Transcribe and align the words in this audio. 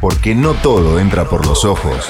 Porque 0.00 0.32
no 0.32 0.54
todo 0.54 1.00
entra 1.00 1.28
por 1.28 1.44
los 1.44 1.64
ojos. 1.64 2.06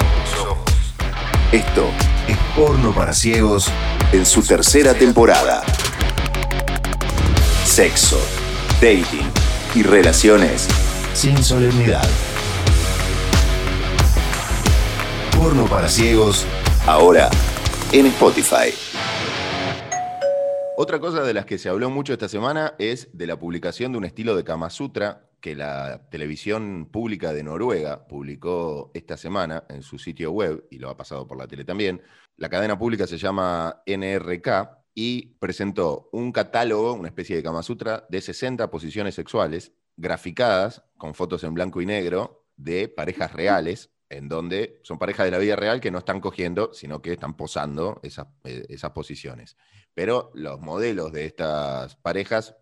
Esto 1.52 1.86
es 2.28 2.36
Porno 2.54 2.92
para 2.94 3.14
Ciegos 3.14 3.72
en 4.12 4.26
su 4.26 4.42
tercera 4.42 4.92
temporada. 4.92 5.62
Sexo, 7.64 8.20
dating 8.74 9.30
y 9.74 9.82
relaciones 9.82 10.68
sin 11.14 11.42
solemnidad. 11.42 12.06
Porno 15.34 15.64
para 15.64 15.88
Ciegos, 15.88 16.44
ahora 16.86 17.30
en 17.92 18.04
Spotify. 18.06 18.74
Otra 20.76 21.00
cosa 21.00 21.22
de 21.22 21.32
las 21.32 21.46
que 21.46 21.56
se 21.56 21.70
habló 21.70 21.88
mucho 21.88 22.12
esta 22.12 22.28
semana 22.28 22.74
es 22.78 23.08
de 23.14 23.26
la 23.26 23.38
publicación 23.38 23.92
de 23.92 23.98
un 23.98 24.04
estilo 24.04 24.36
de 24.36 24.44
Kama 24.44 24.68
Sutra 24.68 25.27
que 25.40 25.54
la 25.54 26.08
televisión 26.10 26.88
pública 26.90 27.32
de 27.32 27.42
Noruega 27.42 28.06
publicó 28.06 28.90
esta 28.94 29.16
semana 29.16 29.64
en 29.68 29.82
su 29.82 29.98
sitio 29.98 30.32
web, 30.32 30.66
y 30.70 30.78
lo 30.78 30.90
ha 30.90 30.96
pasado 30.96 31.26
por 31.26 31.38
la 31.38 31.46
tele 31.46 31.64
también. 31.64 32.02
La 32.36 32.48
cadena 32.48 32.78
pública 32.78 33.06
se 33.06 33.18
llama 33.18 33.82
NRK 33.86 34.48
y 34.94 35.36
presentó 35.38 36.08
un 36.12 36.32
catálogo, 36.32 36.94
una 36.94 37.08
especie 37.08 37.36
de 37.36 37.42
Kama 37.42 37.62
Sutra, 37.62 38.06
de 38.08 38.20
60 38.20 38.70
posiciones 38.70 39.14
sexuales 39.14 39.72
graficadas 39.96 40.82
con 40.96 41.14
fotos 41.14 41.44
en 41.44 41.54
blanco 41.54 41.80
y 41.80 41.86
negro 41.86 42.46
de 42.56 42.88
parejas 42.88 43.32
reales, 43.32 43.90
en 44.08 44.28
donde 44.28 44.80
son 44.82 44.98
parejas 44.98 45.26
de 45.26 45.30
la 45.30 45.38
vida 45.38 45.54
real 45.54 45.80
que 45.80 45.90
no 45.90 45.98
están 45.98 46.20
cogiendo, 46.20 46.72
sino 46.72 47.00
que 47.00 47.12
están 47.12 47.36
posando 47.36 48.00
esas, 48.02 48.26
eh, 48.44 48.66
esas 48.68 48.90
posiciones. 48.90 49.56
Pero 49.94 50.30
los 50.34 50.60
modelos 50.60 51.12
de 51.12 51.26
estas 51.26 51.96
parejas 51.96 52.56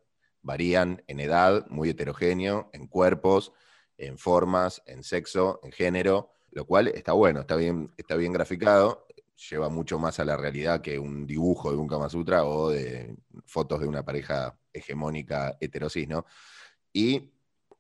varían 0.47 1.03
en 1.09 1.19
edad, 1.19 1.67
muy 1.69 1.91
heterogéneo, 1.91 2.71
en 2.73 2.87
cuerpos, 2.87 3.53
en 3.99 4.17
formas, 4.17 4.81
en 4.87 5.03
sexo, 5.03 5.61
en 5.65 5.73
género, 5.73 6.31
lo 6.53 6.65
cual 6.65 6.89
está 6.89 7.13
bueno, 7.13 7.41
está 7.41 7.57
bien, 7.57 7.93
está 7.97 8.15
bien 8.15 8.33
graficado, 8.33 9.07
lleva 9.51 9.69
mucho 9.69 9.99
más 9.99 10.21
a 10.21 10.25
la 10.25 10.37
realidad 10.37 10.81
que 10.81 10.99
un 10.99 11.27
dibujo 11.27 11.73
de 11.73 11.77
un 11.77 11.89
Kama 11.89 12.09
Sutra 12.09 12.45
o 12.45 12.71
de 12.71 13.17
fotos 13.45 13.81
de 13.81 13.89
una 13.89 14.05
pareja 14.05 14.57
hegemónica 14.73 15.57
heterosis, 15.61 16.09
¿no? 16.09 16.25
Y 16.93 17.33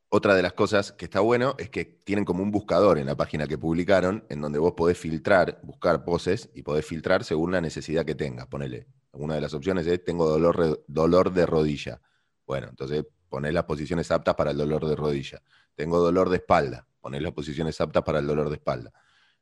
otra 0.09 0.35
de 0.35 0.43
las 0.43 0.53
cosas 0.53 0.93
que 0.93 1.05
está 1.05 1.21
bueno 1.21 1.55
es 1.59 1.71
que 1.71 1.85
tienen 1.85 2.25
como 2.25 2.43
un 2.43 2.51
buscador 2.51 2.99
en 2.99 3.07
la 3.07 3.17
página 3.17 3.47
que 3.47 3.59
publicaron, 3.59 4.25
en 4.29 4.41
donde 4.41 4.59
vos 4.59 4.73
podés 4.77 4.99
filtrar, 4.99 5.61
buscar 5.63 6.05
poses 6.05 6.51
y 6.53 6.63
podés 6.63 6.85
filtrar 6.85 7.23
según 7.23 7.53
la 7.53 7.61
necesidad 7.61 8.05
que 8.05 8.17
tengas. 8.17 8.49
Ponele, 8.49 8.89
una 9.13 9.37
de 9.37 9.41
las 9.41 9.55
opciones 9.55 9.87
es 9.87 10.05
tengo 10.05 10.29
dolor, 10.29 10.85
dolor 10.89 11.33
de 11.33 11.47
rodilla. 11.47 12.01
Bueno, 12.47 12.69
entonces 12.69 13.05
ponés 13.29 13.53
las 13.53 13.65
posiciones 13.65 14.11
aptas 14.11 14.35
para 14.35 14.53
el 14.53 14.57
dolor 14.57 14.87
de 14.87 14.97
rodilla. 14.97 15.43
Tengo 15.75 15.99
dolor 15.99 16.31
de 16.31 16.37
espalda, 16.37 16.87
ponés 17.01 17.23
las 17.23 17.33
posiciones 17.33 17.81
aptas 17.81 18.03
para 18.03 18.21
el 18.21 18.27
dolor 18.27 18.49
de 18.49 18.57
espalda. 18.57 18.93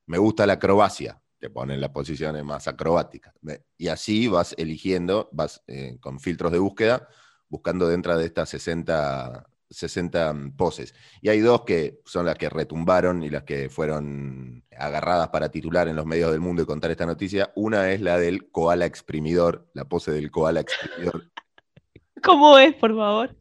Me 0.07 0.19
gusta 0.19 0.47
la 0.47 0.55
acrobacia, 0.55 1.21
te 1.39 1.51
ponen 1.51 1.81
las 1.81 1.91
posiciones 1.91 2.43
más 2.45 2.67
acrobáticas. 2.67 3.35
Y 3.77 3.89
así 3.89 4.29
vas 4.29 4.55
eligiendo, 4.59 5.29
vas 5.33 5.63
eh, 5.67 5.99
con 6.01 6.19
filtros 6.19 6.53
de 6.53 6.59
búsqueda, 6.59 7.09
buscando 7.49 7.87
dentro 7.87 8.17
de 8.17 8.25
estas 8.25 8.49
60, 8.49 9.47
60 9.71 10.35
poses. 10.57 10.95
Y 11.21 11.29
hay 11.29 11.41
dos 11.41 11.63
que 11.63 12.01
son 12.05 12.27
las 12.27 12.37
que 12.37 12.49
retumbaron 12.49 13.23
y 13.23 13.31
las 13.31 13.45
que 13.45 13.69
fueron 13.69 14.65
agarradas 14.77 15.29
para 15.29 15.51
titular 15.51 15.89
en 15.89 15.97
los 15.97 16.07
medios 16.07 16.31
del 16.33 16.41
mundo 16.41 16.63
y 16.63 16.67
contar 16.67 16.91
esta 16.91 17.07
noticia. 17.07 17.53
Una 17.55 17.93
es 17.93 18.01
la 18.01 18.19
del 18.19 18.51
koala 18.51 18.87
exprimidor, 18.87 19.69
la 19.75 19.85
pose 19.85 20.11
del 20.13 20.31
koala 20.31 20.61
exprimidor 20.61 21.31
¿Cómo 22.25 22.59
es, 22.59 22.75
por 22.75 22.97
favor? 22.97 23.37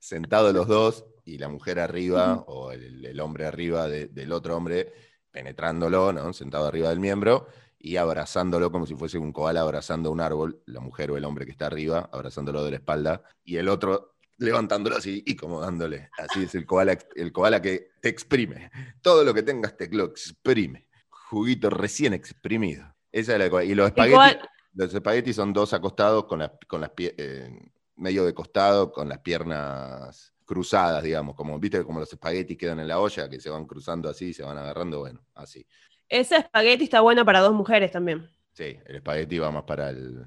Sentados 0.00 0.52
los 0.52 0.66
dos 0.66 1.04
y 1.24 1.38
la 1.38 1.48
mujer 1.48 1.78
arriba 1.78 2.44
o 2.46 2.72
el, 2.72 3.20
hombre 3.20 3.46
arriba 3.46 3.88
del 3.88 4.32
otro 4.32 4.56
hombre, 4.56 4.92
penetrándolo, 5.30 6.12
¿no? 6.12 6.32
Sentado 6.32 6.66
arriba 6.66 6.88
del 6.88 7.00
miembro 7.00 7.46
y 7.78 7.96
abrazándolo 7.96 8.72
como 8.72 8.86
si 8.86 8.96
fuese 8.96 9.18
un 9.18 9.32
koala 9.32 9.60
abrazando 9.60 10.10
un 10.10 10.20
árbol, 10.20 10.60
la 10.66 10.80
mujer 10.80 11.12
o 11.12 11.16
el 11.16 11.24
hombre 11.24 11.44
que 11.44 11.52
está 11.52 11.66
arriba, 11.66 12.10
abrazándolo 12.12 12.64
de 12.64 12.72
la 12.72 12.76
espalda, 12.78 13.22
y 13.44 13.56
el 13.56 13.68
otro 13.68 14.16
levantándolo 14.38 14.96
así 14.96 15.22
y 15.24 15.36
como 15.36 15.60
dándole. 15.60 16.10
Así 16.18 16.44
es 16.44 16.54
el 16.54 16.66
koala, 16.66 16.98
el 17.14 17.32
koala 17.32 17.62
que 17.62 17.90
te 18.00 18.08
exprime. 18.08 18.70
Todo 19.00 19.22
lo 19.22 19.32
que 19.32 19.42
tengas 19.42 19.76
te 19.76 19.88
lo 19.90 20.04
exprime. 20.04 20.88
Juguito 21.08 21.70
recién 21.70 22.14
exprimido. 22.14 22.96
Esa 23.12 23.36
es 23.36 23.52
la 23.52 23.64
Y 23.64 23.74
los 23.74 23.88
espaguetis, 23.88 24.42
los 24.74 24.94
espaguetis 24.94 25.36
son 25.36 25.52
dos 25.52 25.72
acostados 25.72 26.24
con 26.24 26.40
las, 26.40 26.52
con 26.66 26.80
las 26.80 26.90
eh, 26.98 27.50
medio 27.98 28.24
de 28.24 28.34
costado, 28.34 28.92
con 28.92 29.08
las 29.08 29.18
piernas 29.18 30.32
cruzadas, 30.44 31.02
digamos, 31.02 31.34
como 31.34 31.58
viste 31.58 31.84
como 31.84 32.00
los 32.00 32.10
espaguetis 32.10 32.56
quedan 32.56 32.80
en 32.80 32.88
la 32.88 32.98
olla, 32.98 33.28
que 33.28 33.38
se 33.38 33.50
van 33.50 33.66
cruzando 33.66 34.08
así, 34.08 34.32
se 34.32 34.42
van 34.42 34.56
agarrando, 34.56 35.00
bueno, 35.00 35.20
así. 35.34 35.66
Ese 36.08 36.36
espagueti 36.36 36.84
está 36.84 37.02
bueno 37.02 37.24
para 37.24 37.40
dos 37.40 37.52
mujeres 37.52 37.92
también. 37.92 38.30
Sí, 38.52 38.76
el 38.86 38.96
espagueti 38.96 39.38
va 39.38 39.50
más 39.50 39.64
para 39.64 39.90
el, 39.90 40.26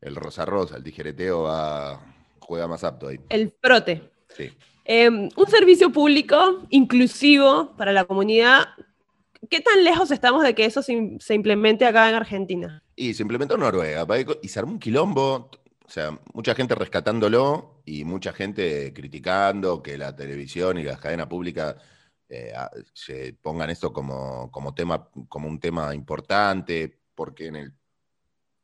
el 0.00 0.16
rosa 0.16 0.44
rosa, 0.44 0.76
el 0.76 0.82
tijereteo 0.82 1.42
va, 1.42 2.14
juega 2.40 2.66
más 2.66 2.82
apto 2.82 3.08
ahí. 3.08 3.20
El 3.28 3.54
frote. 3.62 4.10
Sí. 4.36 4.52
Em, 4.84 5.28
un 5.36 5.46
servicio 5.46 5.90
público 5.90 6.66
inclusivo 6.70 7.74
para 7.76 7.92
la 7.92 8.04
comunidad. 8.04 8.66
¿Qué 9.48 9.60
tan 9.60 9.84
lejos 9.84 10.10
estamos 10.10 10.42
de 10.42 10.54
que 10.54 10.64
eso 10.64 10.82
se, 10.82 11.16
se 11.20 11.34
implemente 11.34 11.86
acá 11.86 12.08
en 12.08 12.16
Argentina? 12.16 12.82
Y 12.96 13.14
se 13.14 13.22
implementó 13.22 13.54
en 13.54 13.60
Noruega, 13.60 14.06
y 14.42 14.48
se 14.48 14.58
armó 14.58 14.72
un 14.72 14.78
quilombo. 14.78 15.50
O 15.86 15.90
sea, 15.90 16.18
mucha 16.34 16.54
gente 16.54 16.74
rescatándolo 16.74 17.80
y 17.84 18.04
mucha 18.04 18.32
gente 18.32 18.92
criticando 18.92 19.82
que 19.82 19.96
la 19.96 20.14
televisión 20.16 20.78
y 20.78 20.82
la 20.82 20.96
cadena 20.96 21.28
pública 21.28 21.76
eh, 22.28 22.52
se 22.92 23.34
pongan 23.34 23.70
esto 23.70 23.92
como, 23.92 24.50
tema, 24.74 25.08
como 25.28 25.48
un 25.48 25.60
tema 25.60 25.94
importante, 25.94 27.02
porque 27.14 27.46
en 27.46 27.56
el, 27.56 27.74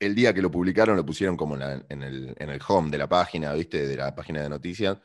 el 0.00 0.14
día 0.16 0.34
que 0.34 0.42
lo 0.42 0.50
publicaron 0.50 0.96
lo 0.96 1.06
pusieron 1.06 1.36
como 1.36 1.56
en, 1.56 2.02
el, 2.02 2.60
home 2.66 2.90
de 2.90 2.98
la 2.98 3.08
página, 3.08 3.52
¿viste? 3.52 3.86
De 3.86 3.96
la 3.96 4.12
página 4.14 4.42
de 4.42 4.48
noticias. 4.48 4.98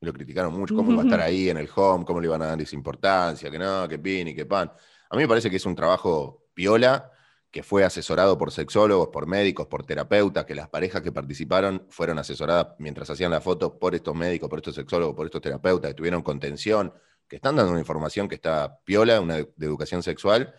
Lo 0.00 0.12
criticaron 0.12 0.52
mucho, 0.52 0.74
cómo 0.74 0.90
iba 0.92 1.02
a 1.02 1.04
estar 1.04 1.20
ahí 1.20 1.48
en 1.48 1.58
el 1.58 1.68
home, 1.74 2.04
cómo 2.04 2.20
le 2.20 2.26
iban 2.26 2.42
a 2.42 2.46
dar 2.46 2.60
esa 2.60 2.74
importancia, 2.74 3.50
que 3.50 3.58
no, 3.58 3.88
que 3.88 4.00
pin 4.00 4.28
y 4.28 4.34
que 4.34 4.46
pan. 4.46 4.70
A 5.10 5.16
mí 5.16 5.22
me 5.22 5.28
parece 5.28 5.48
que 5.48 5.56
es 5.56 5.66
un 5.66 5.76
trabajo 5.76 6.48
piola 6.54 7.12
que 7.56 7.62
fue 7.62 7.84
asesorado 7.84 8.36
por 8.36 8.52
sexólogos, 8.52 9.08
por 9.08 9.26
médicos, 9.26 9.66
por 9.66 9.82
terapeutas, 9.82 10.44
que 10.44 10.54
las 10.54 10.68
parejas 10.68 11.00
que 11.00 11.10
participaron 11.10 11.86
fueron 11.88 12.18
asesoradas 12.18 12.74
mientras 12.78 13.08
hacían 13.08 13.30
la 13.30 13.40
foto 13.40 13.78
por 13.78 13.94
estos 13.94 14.14
médicos, 14.14 14.50
por 14.50 14.58
estos 14.58 14.74
sexólogos, 14.74 15.16
por 15.16 15.24
estos 15.24 15.40
terapeutas, 15.40 15.88
que 15.88 15.94
tuvieron 15.94 16.20
contención, 16.20 16.92
que 17.26 17.36
están 17.36 17.56
dando 17.56 17.72
una 17.72 17.80
información 17.80 18.28
que 18.28 18.34
está 18.34 18.78
piola, 18.84 19.22
una 19.22 19.36
de 19.36 19.48
educación 19.60 20.02
sexual, 20.02 20.54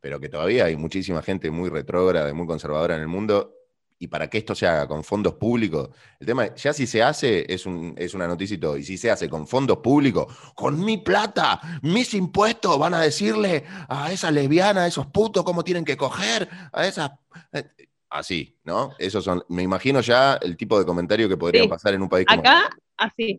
pero 0.00 0.18
que 0.18 0.30
todavía 0.30 0.64
hay 0.64 0.76
muchísima 0.76 1.20
gente 1.20 1.50
muy 1.50 1.68
retrógrada, 1.68 2.32
muy 2.32 2.46
conservadora 2.46 2.96
en 2.96 3.02
el 3.02 3.08
mundo 3.08 3.59
y 4.02 4.08
para 4.08 4.30
que 4.30 4.38
esto 4.38 4.54
se 4.54 4.66
haga 4.66 4.88
con 4.88 5.04
fondos 5.04 5.34
públicos, 5.34 5.90
el 6.18 6.26
tema, 6.26 6.54
ya 6.54 6.72
si 6.72 6.86
se 6.86 7.02
hace, 7.02 7.44
es, 7.52 7.66
un, 7.66 7.94
es 7.98 8.14
una 8.14 8.26
noticia 8.26 8.54
y 8.54 8.58
todo, 8.58 8.78
y 8.78 8.82
si 8.82 8.96
se 8.96 9.10
hace 9.10 9.28
con 9.28 9.46
fondos 9.46 9.76
públicos, 9.78 10.34
con 10.54 10.82
mi 10.82 10.96
plata, 10.96 11.60
mis 11.82 12.14
impuestos, 12.14 12.78
van 12.78 12.94
a 12.94 13.02
decirle 13.02 13.62
a 13.88 14.10
esa 14.10 14.30
lesbiana, 14.30 14.84
a 14.84 14.86
esos 14.86 15.06
putos, 15.08 15.44
cómo 15.44 15.62
tienen 15.62 15.84
que 15.84 15.98
coger, 15.98 16.48
a 16.72 16.86
esas... 16.86 17.10
Eh, 17.52 17.64
así, 18.08 18.56
¿no? 18.64 18.94
Esos 18.98 19.22
son, 19.22 19.44
me 19.50 19.62
imagino 19.62 20.00
ya 20.00 20.34
el 20.36 20.56
tipo 20.56 20.78
de 20.78 20.86
comentario 20.86 21.28
que 21.28 21.36
podría 21.36 21.68
pasar 21.68 21.92
en 21.92 22.00
un 22.00 22.08
país 22.08 22.26
como 22.26 22.40
Acá, 22.40 22.70
así. 22.96 23.38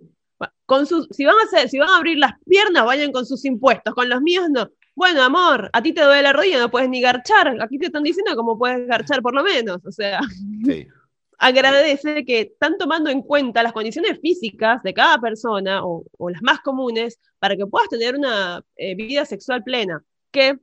Con 0.67 0.85
sus, 0.85 1.07
si, 1.09 1.25
van 1.25 1.35
a 1.39 1.43
hacer, 1.43 1.69
si 1.69 1.79
van 1.79 1.89
a 1.89 1.97
abrir 1.97 2.19
las 2.19 2.33
piernas, 2.45 2.85
vayan 2.85 3.11
con 3.11 3.25
sus 3.25 3.45
impuestos, 3.45 3.95
con 3.95 4.07
los 4.09 4.21
míos 4.21 4.45
no. 4.49 4.69
Bueno, 4.95 5.23
amor, 5.23 5.69
a 5.73 5.81
ti 5.81 5.93
te 5.93 6.03
duele 6.03 6.21
la 6.21 6.33
rodilla, 6.33 6.59
no 6.59 6.71
puedes 6.71 6.89
ni 6.89 7.01
garchar. 7.01 7.57
Aquí 7.61 7.77
te 7.77 7.87
están 7.87 8.03
diciendo 8.03 8.35
cómo 8.35 8.57
puedes 8.57 8.87
garchar 8.87 9.21
por 9.21 9.33
lo 9.33 9.43
menos. 9.43 9.79
O 9.85 9.91
sea, 9.91 10.19
agradece 11.37 12.25
que 12.25 12.41
están 12.41 12.77
tomando 12.77 13.09
en 13.09 13.21
cuenta 13.21 13.63
las 13.63 13.73
condiciones 13.73 14.19
físicas 14.21 14.83
de 14.83 14.93
cada 14.93 15.17
persona 15.19 15.81
o, 15.83 16.05
las 16.29 16.41
más 16.41 16.59
comunes 16.59 17.19
para 17.39 17.55
que 17.55 17.65
puedas 17.65 17.89
tener 17.89 18.15
una 18.15 18.63
eh, 18.75 18.95
vida 18.95 19.25
sexual 19.25 19.63
plena. 19.63 20.03
Que 20.29 20.59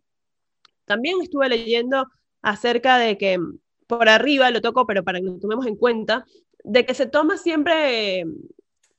también 0.85 1.20
estuve 1.23 1.49
leyendo 1.49 2.06
acerca 2.43 2.99
de 2.99 3.19
que, 3.19 3.38
por 3.87 4.08
arriba 4.08 4.50
lo 4.50 4.61
toco, 4.61 4.87
pero 4.87 5.03
para 5.05 5.20
que 5.20 5.26
lo 5.26 5.38
tomemos 5.38 5.67
en 5.67 5.76
cuenta, 5.76 6.25
de 6.64 6.85
que 6.85 6.94
se 6.94 7.06
toma 7.06 7.38
siempre 7.38 8.25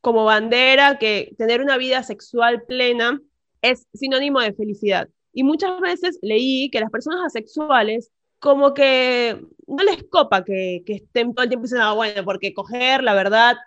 como 0.02 0.26
bandera 0.26 0.98
que 0.98 1.34
tener 1.38 1.62
una 1.62 1.78
vida 1.78 2.04
sexual 2.04 2.64
plena 2.64 3.22
es 3.62 3.88
sinónimo 3.94 4.40
de 4.40 4.54
felicidad. 4.54 5.10
Y 5.34 5.44
muchas 5.44 5.80
veces 5.80 6.20
leí 6.22 6.70
que 6.70 6.80
las 6.80 6.90
personas 6.90 7.26
asexuales 7.26 8.12
como 8.40 8.74
que 8.74 9.40
no 9.68 9.84
les 9.84 10.04
copa 10.10 10.44
que, 10.44 10.84
que 10.86 10.94
estén 10.94 11.34
todo 11.34 11.44
el 11.44 11.50
tiempo 11.50 11.64
diciendo, 11.64 11.88
ah, 11.88 11.94
bueno, 11.94 12.24
porque 12.24 12.54
coger, 12.54 13.04
la 13.04 13.14
verdad, 13.14 13.58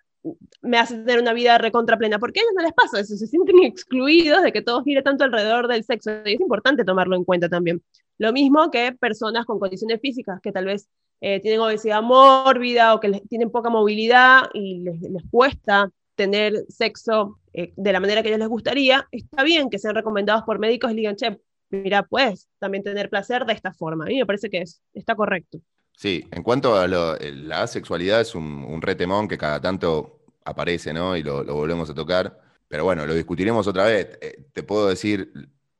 me 0.63 0.79
hace 0.79 0.97
tener 0.97 1.21
una 1.21 1.33
vida 1.33 1.59
recontra 1.59 1.99
plena, 1.99 2.19
porque 2.19 2.41
a 2.41 2.43
ellos 2.43 2.55
no 2.57 2.63
les 2.63 2.73
pasa 2.73 3.01
eso, 3.01 3.17
se 3.17 3.27
sienten 3.27 3.63
excluidos 3.65 4.43
de 4.43 4.53
que 4.53 4.63
todo 4.63 4.83
gire 4.83 5.03
tanto 5.03 5.25
alrededor 5.25 5.69
del 5.69 5.85
sexo, 5.85 6.11
y 6.25 6.35
es 6.35 6.41
importante 6.41 6.85
tomarlo 6.85 7.17
en 7.17 7.25
cuenta 7.25 7.49
también. 7.49 7.83
Lo 8.19 8.33
mismo 8.33 8.71
que 8.71 8.93
personas 8.93 9.45
con 9.47 9.59
condiciones 9.59 10.01
físicas 10.01 10.41
que 10.41 10.53
tal 10.53 10.67
vez 10.67 10.89
eh, 11.21 11.41
tienen 11.41 11.61
obesidad 11.61 12.03
mórbida 12.03 12.95
o 12.95 13.01
que 13.01 13.11
tienen 13.29 13.51
poca 13.51 13.69
movilidad 13.69 14.43
y 14.55 14.81
les, 14.81 15.01
les 15.01 15.23
cuesta 15.31 15.91
tener 16.15 16.65
sexo 16.69 17.39
eh, 17.53 17.73
de 17.77 17.93
la 17.93 18.01
manera 18.01 18.23
que 18.23 18.29
a 18.29 18.31
ellos 18.31 18.41
les 18.41 18.49
gustaría, 18.49 19.09
está 19.11 19.43
bien 19.43 19.71
que 19.71 19.79
sean 19.79 19.95
recomendados 19.95 20.45
por 20.45 20.59
médicos 20.59 20.93
y 20.93 20.95
digan, 20.95 21.17
che, 21.17 21.41
mira, 21.73 22.05
puedes 22.05 22.49
también 22.59 22.85
tener 22.85 23.11
placer 23.11 23.45
de 23.45 23.53
esta 23.53 23.73
forma. 23.73 24.05
A 24.05 24.09
mí 24.09 24.19
me 24.19 24.27
parece 24.27 24.51
que 24.51 24.63
es, 24.63 24.83
está 24.95 25.15
correcto. 25.15 25.59
Sí, 25.97 26.27
en 26.31 26.43
cuanto 26.43 26.77
a 26.77 26.87
la 26.87 27.63
asexualidad, 27.63 28.21
es 28.21 28.35
un, 28.35 28.65
un, 28.65 28.81
retemón 28.83 29.29
que 29.29 29.39
cada 29.39 29.61
tanto 29.61 30.23
aparece, 30.45 30.93
¿no? 30.93 31.17
Y 31.17 31.23
lo, 31.23 31.45
volvemos 31.45 31.91
a 31.91 31.95
tocar. 31.95 32.41
Pero 32.69 32.85
bueno, 32.85 33.07
lo 33.07 33.15
discutiremos 33.15 33.67
otra 33.67 33.85
vez. 33.85 34.19
Eh, 34.21 34.47
te 34.53 34.63
puedo 34.63 34.89
decir 34.89 35.33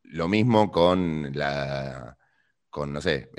lo 0.05 0.29
mismo 0.29 0.71
con 0.71 1.31
la, 1.35 2.17
con, 2.69 2.93
no 2.93 3.01
sé, 3.01 3.31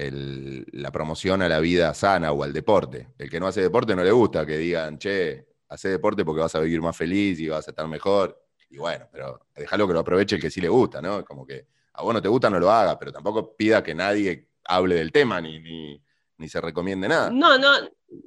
la 0.72 0.92
promoción 0.92 1.42
a 1.42 1.50
la 1.50 1.60
vida 1.60 1.94
sana 1.94 2.32
o 2.32 2.44
al 2.44 2.54
deporte. 2.54 3.10
El 3.18 3.30
que 3.30 3.40
no 3.40 3.48
hace 3.48 3.62
deporte 3.62 3.96
no 3.96 4.04
le 4.04 4.12
gusta 4.12 4.46
que 4.46 4.58
digan, 4.58 4.98
che, 4.98 5.48
hace 5.70 5.90
deporte 5.90 6.26
porque 6.26 6.42
vas 6.42 6.56
a 6.56 6.60
vivir 6.60 6.82
más 6.82 6.98
feliz 6.98 7.40
y 7.40 7.48
vas 7.48 7.68
a 7.68 7.72
estar 7.72 7.88
mejor. 7.88 8.44
Y 8.70 8.78
bueno, 8.78 9.08
pero 9.12 9.48
déjalo 9.56 9.88
que 9.88 9.94
lo 9.94 10.00
aproveche 10.00 10.36
el 10.36 10.42
que 10.42 10.50
sí 10.50 10.60
le 10.60 10.70
gusta, 10.70 11.02
¿no? 11.02 11.24
Como 11.24 11.46
que 11.46 11.68
a 11.94 12.04
vos 12.04 12.14
no 12.14 12.22
te 12.22 12.28
gusta, 12.28 12.50
no 12.50 12.60
lo 12.60 12.72
haga, 12.72 12.98
pero 12.98 13.12
tampoco 13.12 13.56
pida 13.56 13.84
que 13.84 13.94
nadie 13.94 14.50
hable 14.66 14.96
del 14.96 15.12
tema 15.12 15.40
ni, 15.42 15.60
ni, 15.60 16.02
se 16.48 16.60
recomiende 16.60 17.08
nada. 17.08 17.30
No, 17.30 17.58
no, 17.58 17.72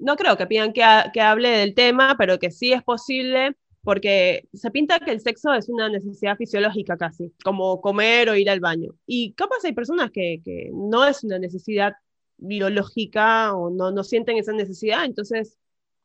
no 0.01 0.17
creo 0.17 0.37
que 0.37 0.47
pidan 0.47 0.73
que, 0.73 0.83
que 1.13 1.21
hable 1.21 1.51
del 1.51 1.75
tema, 1.75 2.15
pero 2.17 2.39
que 2.39 2.51
sí 2.51 2.73
es 2.73 2.83
posible 2.83 3.55
porque 3.87 4.49
se 4.53 4.73
pinta 4.73 4.99
que 4.99 5.13
el 5.13 5.21
sexo 5.21 5.53
es 5.53 5.69
una 5.69 5.89
necesidad 5.89 6.37
fisiológica 6.37 6.97
casi, 6.97 7.33
como 7.45 7.81
comer 7.81 8.29
o 8.29 8.35
ir 8.35 8.51
al 8.51 8.59
baño. 8.59 8.95
Y 9.07 9.35
capaz 9.35 9.59
hay 9.65 9.75
personas 9.75 10.11
que, 10.11 10.41
que 10.45 10.71
no 10.73 11.05
es 11.05 11.23
una 11.23 11.39
necesidad 11.39 11.93
biológica 12.37 13.55
o 13.55 13.71
no, 13.71 13.93
no 13.93 14.03
sienten 14.03 14.39
esa 14.39 14.53
necesidad, 14.53 15.05
entonces 15.05 15.57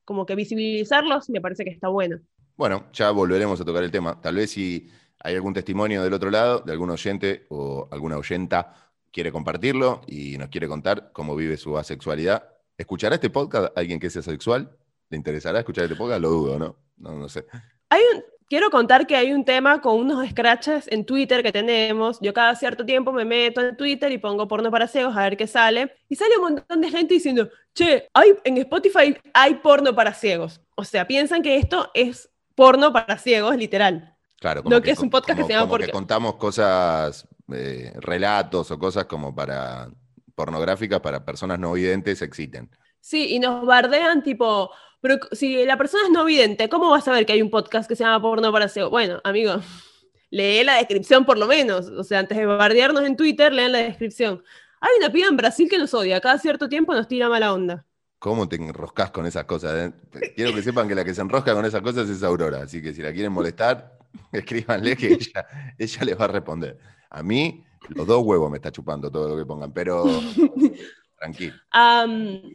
como 0.06 0.28
que 0.28 0.36
visibilizarlos 0.36 1.30
me 1.32 1.42
parece 1.42 1.64
que 1.64 1.72
está 1.72 1.88
bueno. 1.88 2.20
Bueno, 2.56 2.86
ya 2.94 3.10
volveremos 3.10 3.60
a 3.60 3.66
tocar 3.66 3.84
el 3.84 3.90
tema. 3.90 4.22
Tal 4.22 4.36
vez 4.36 4.52
si 4.52 4.88
hay 5.24 5.36
algún 5.36 5.54
testimonio 5.54 6.04
del 6.04 6.14
otro 6.14 6.30
lado, 6.30 6.60
de 6.62 6.72
algún 6.72 6.90
oyente 6.90 7.46
o 7.50 7.88
alguna 7.92 8.18
oyenta 8.18 8.74
quiere 9.12 9.32
compartirlo 9.32 10.02
y 10.08 10.38
nos 10.38 10.50
quiere 10.50 10.68
contar 10.68 11.12
cómo 11.14 11.36
vive 11.36 11.58
su 11.58 11.78
asexualidad. 11.78 12.50
¿Escuchará 12.78 13.16
este 13.16 13.30
podcast 13.30 13.78
alguien 13.78 14.00
que 14.00 14.10
sea 14.10 14.22
asexual? 14.22 14.76
¿Le 15.10 15.18
interesará 15.18 15.60
escuchar 15.60 15.84
este 15.84 15.96
podcast? 15.96 16.22
Lo 16.22 16.30
dudo, 16.30 16.58
¿no? 16.58 16.78
No, 16.98 17.18
no 17.18 17.30
sé. 17.30 17.46
Hay 17.90 18.02
un, 18.16 18.24
quiero 18.48 18.70
contar 18.70 19.06
que 19.06 19.16
hay 19.16 19.34
un 19.34 19.46
tema 19.46 19.82
con 19.82 20.00
unos 20.00 20.28
scratches 20.30 20.88
en 20.90 21.06
Twitter 21.06 21.44
que 21.44 21.52
tenemos. 21.52 22.20
Yo 22.22 22.34
cada 22.34 22.56
cierto 22.56 22.86
tiempo 22.86 23.12
me 23.12 23.26
meto 23.26 23.62
en 23.62 23.76
Twitter 23.76 24.12
y 24.12 24.18
pongo 24.18 24.48
porno 24.48 24.72
para 24.72 24.88
ciegos 24.88 25.16
a 25.16 25.24
ver 25.24 25.38
qué 25.38 25.48
sale. 25.48 25.94
Y 26.08 26.16
sale 26.16 26.38
un 26.38 26.44
montón 26.44 26.82
de 26.82 26.90
gente 26.90 27.14
diciendo, 27.14 27.50
che, 27.74 28.08
hay, 28.14 28.34
en 28.44 28.58
Spotify 28.58 29.16
hay 29.34 29.56
porno 29.56 29.94
para 29.94 30.14
ciegos. 30.14 30.62
O 30.76 30.84
sea, 30.84 31.06
piensan 31.06 31.42
que 31.44 31.58
esto 31.58 31.92
es 31.94 32.30
porno 32.56 32.92
para 32.94 33.18
ciegos, 33.18 33.56
literal. 33.58 34.11
Claro, 34.42 34.64
como 34.64 34.82
que, 34.82 34.90
es 34.90 34.98
un 34.98 35.12
podcast 35.12 35.38
que 35.38 35.46
se 35.46 35.54
llama 35.54 35.70
porque 35.70 35.92
contamos 35.92 36.38
cosas, 36.38 37.28
eh, 37.54 37.94
relatos 37.98 38.72
o 38.72 38.80
cosas 38.80 39.06
como 39.06 39.36
para 39.36 39.88
pornográficas 40.34 41.00
para 41.00 41.24
personas 41.24 41.60
no 41.60 41.74
videntes 41.74 42.24
existen. 42.24 42.68
Sí, 43.00 43.36
y 43.36 43.40
nos 43.40 43.64
bardean 43.68 44.24
tipo, 44.24 44.72
pero 45.00 45.20
si 45.32 45.64
la 45.64 45.78
persona 45.78 46.06
es 46.06 46.10
no 46.10 46.26
vidente, 46.26 46.70
¿cómo 46.70 46.90
va 46.90 46.98
a 46.98 47.02
saber 47.02 47.24
que 47.28 47.34
hay 47.34 47.44
un 47.44 47.52
podcast 47.52 47.88
que 47.88 47.96
se 47.96 48.04
llama 48.04 48.20
Porno 48.20 48.52
para 48.52 48.68
SEO? 48.68 48.90
Bueno, 48.90 49.22
amigo, 49.24 49.58
lee 50.32 50.64
la 50.64 50.78
descripción 50.78 51.24
por 51.24 51.38
lo 51.38 51.46
menos. 51.46 51.86
O 51.90 52.04
sea, 52.04 52.18
antes 52.18 52.36
de 52.36 52.48
bardearnos 52.48 53.04
en 53.04 53.16
Twitter, 53.16 53.54
lean 53.54 53.74
la 53.74 53.78
descripción. 53.78 54.44
Hay 54.80 54.92
una 54.98 55.12
piba 55.12 55.28
en 55.28 55.38
Brasil 55.38 55.70
que 55.70 55.78
nos 55.78 55.94
odia. 55.94 56.20
Cada 56.20 56.40
cierto 56.40 56.68
tiempo 56.68 56.96
nos 56.96 57.08
tira 57.08 57.30
mala 57.30 57.54
onda. 57.54 57.86
¿Cómo 58.18 58.50
te 58.50 58.56
enroscas 58.56 59.12
con 59.12 59.28
esas 59.28 59.46
cosas? 59.46 59.76
Eh? 59.76 60.34
Quiero 60.36 60.52
que 60.56 60.64
sepan 60.64 60.88
que 60.88 60.96
la 60.96 61.06
que 61.06 61.14
se 61.14 61.22
enrosca 61.22 61.54
con 61.54 61.64
esas 61.64 61.84
cosas 61.84 62.10
es 62.10 62.24
Aurora. 62.24 62.64
Así 62.64 62.82
que 62.82 62.92
si 62.92 63.04
la 63.04 63.14
quieren 63.14 63.32
molestar, 63.32 64.01
escríbanle 64.32 64.96
que 64.96 65.14
ella, 65.14 65.46
ella 65.78 66.04
les 66.04 66.20
va 66.20 66.26
a 66.26 66.30
responder. 66.30 66.78
A 67.10 67.24
mí, 67.24 67.64
los 67.90 68.08
dos 68.08 68.24
huevos 68.24 68.50
me 68.50 68.58
está 68.58 68.72
chupando 68.72 69.12
todo 69.12 69.30
lo 69.30 69.38
que 69.38 69.46
pongan, 69.46 69.74
pero 69.74 70.06
Tranquilo. 71.22 71.54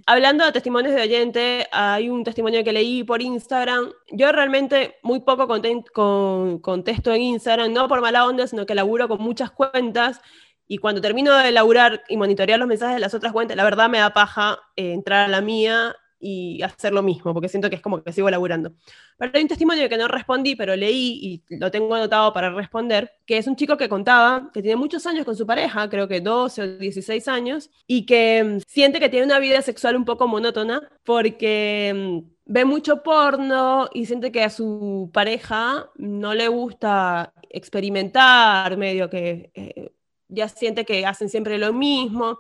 hablando 0.06 0.44
de 0.44 0.50
testimonios 0.50 0.93
de 0.93 1.03
oyente, 1.03 1.69
hay 1.70 2.08
un 2.08 2.25
testimonio 2.25 2.64
que 2.64 2.73
leí 2.73 3.05
por 3.05 3.23
Instagram. 3.23 3.93
Yo 4.11 4.32
realmente 4.32 4.97
muy 5.05 5.20
poco 5.20 5.47
contesto 5.47 7.14
en 7.14 7.23
Instagram, 7.23 7.73
no 7.73 7.87
por 7.87 8.00
mala 8.00 8.26
onda, 8.26 8.44
sino 8.49 8.67
que 8.67 8.75
laburo 8.75 9.06
con 9.06 9.20
muchas 9.20 9.53
cuentas. 9.53 10.20
Y 10.67 10.79
cuando 10.79 11.00
termino 11.00 11.37
de 11.37 11.53
laburar 11.53 12.03
y 12.08 12.17
monitorear 12.17 12.58
los 12.58 12.67
mensajes 12.67 12.97
de 12.97 13.00
las 13.00 13.14
otras 13.14 13.32
cuentas, 13.32 13.56
la 13.56 13.62
verdad 13.62 13.88
me 13.88 13.99
da 13.99 14.12
paja 14.12 14.58
eh, 14.75 14.93
entrar 14.93 15.26
a 15.26 15.29
la 15.29 15.41
mía 15.41 15.94
y 16.18 16.62
hacer 16.62 16.92
lo 16.92 17.02
mismo, 17.02 17.32
porque 17.34 17.48
siento 17.48 17.68
que 17.68 17.76
es 17.76 17.82
como 17.82 18.02
que 18.02 18.12
sigo 18.12 18.30
laburando. 18.30 18.72
Pero 19.18 19.32
hay 19.34 19.42
un 19.42 19.48
testimonio 19.48 19.88
que 19.88 19.98
no 19.98 20.08
respondí, 20.08 20.56
pero 20.56 20.76
leí 20.76 21.42
y 21.48 21.56
lo 21.56 21.70
tengo 21.70 21.94
anotado 21.94 22.32
para 22.32 22.50
responder, 22.50 23.12
que 23.26 23.38
es 23.38 23.46
un 23.46 23.56
chico 23.56 23.76
que 23.76 23.88
contaba 23.88 24.50
que 24.52 24.62
tiene 24.62 24.76
muchos 24.76 25.06
años 25.06 25.24
con 25.24 25.36
su 25.36 25.46
pareja, 25.46 25.88
creo 25.88 26.08
que 26.08 26.20
12 26.20 26.62
o 26.62 26.78
16 26.78 27.28
años, 27.28 27.70
y 27.86 28.06
que 28.06 28.42
mm, 28.44 28.60
siente 28.66 29.00
que 29.00 29.08
tiene 29.08 29.26
una 29.26 29.38
vida 29.38 29.62
sexual 29.62 29.96
un 29.96 30.04
poco 30.04 30.28
monótona 30.28 30.80
porque 31.04 31.92
mm, 31.94 32.36
ve 32.46 32.64
mucho 32.64 33.02
porno 33.02 33.88
y 33.92 34.06
siente 34.06 34.32
que 34.32 34.42
a 34.44 34.50
su 34.50 35.10
pareja 35.12 35.90
no 35.96 36.34
le 36.34 36.48
gusta 36.48 37.32
experimentar, 37.50 38.76
medio 38.76 39.10
que 39.10 39.50
eh, 39.54 39.92
ya 40.28 40.48
siente 40.48 40.84
que 40.84 41.06
hacen 41.06 41.28
siempre 41.28 41.58
lo 41.58 41.72
mismo. 41.72 42.38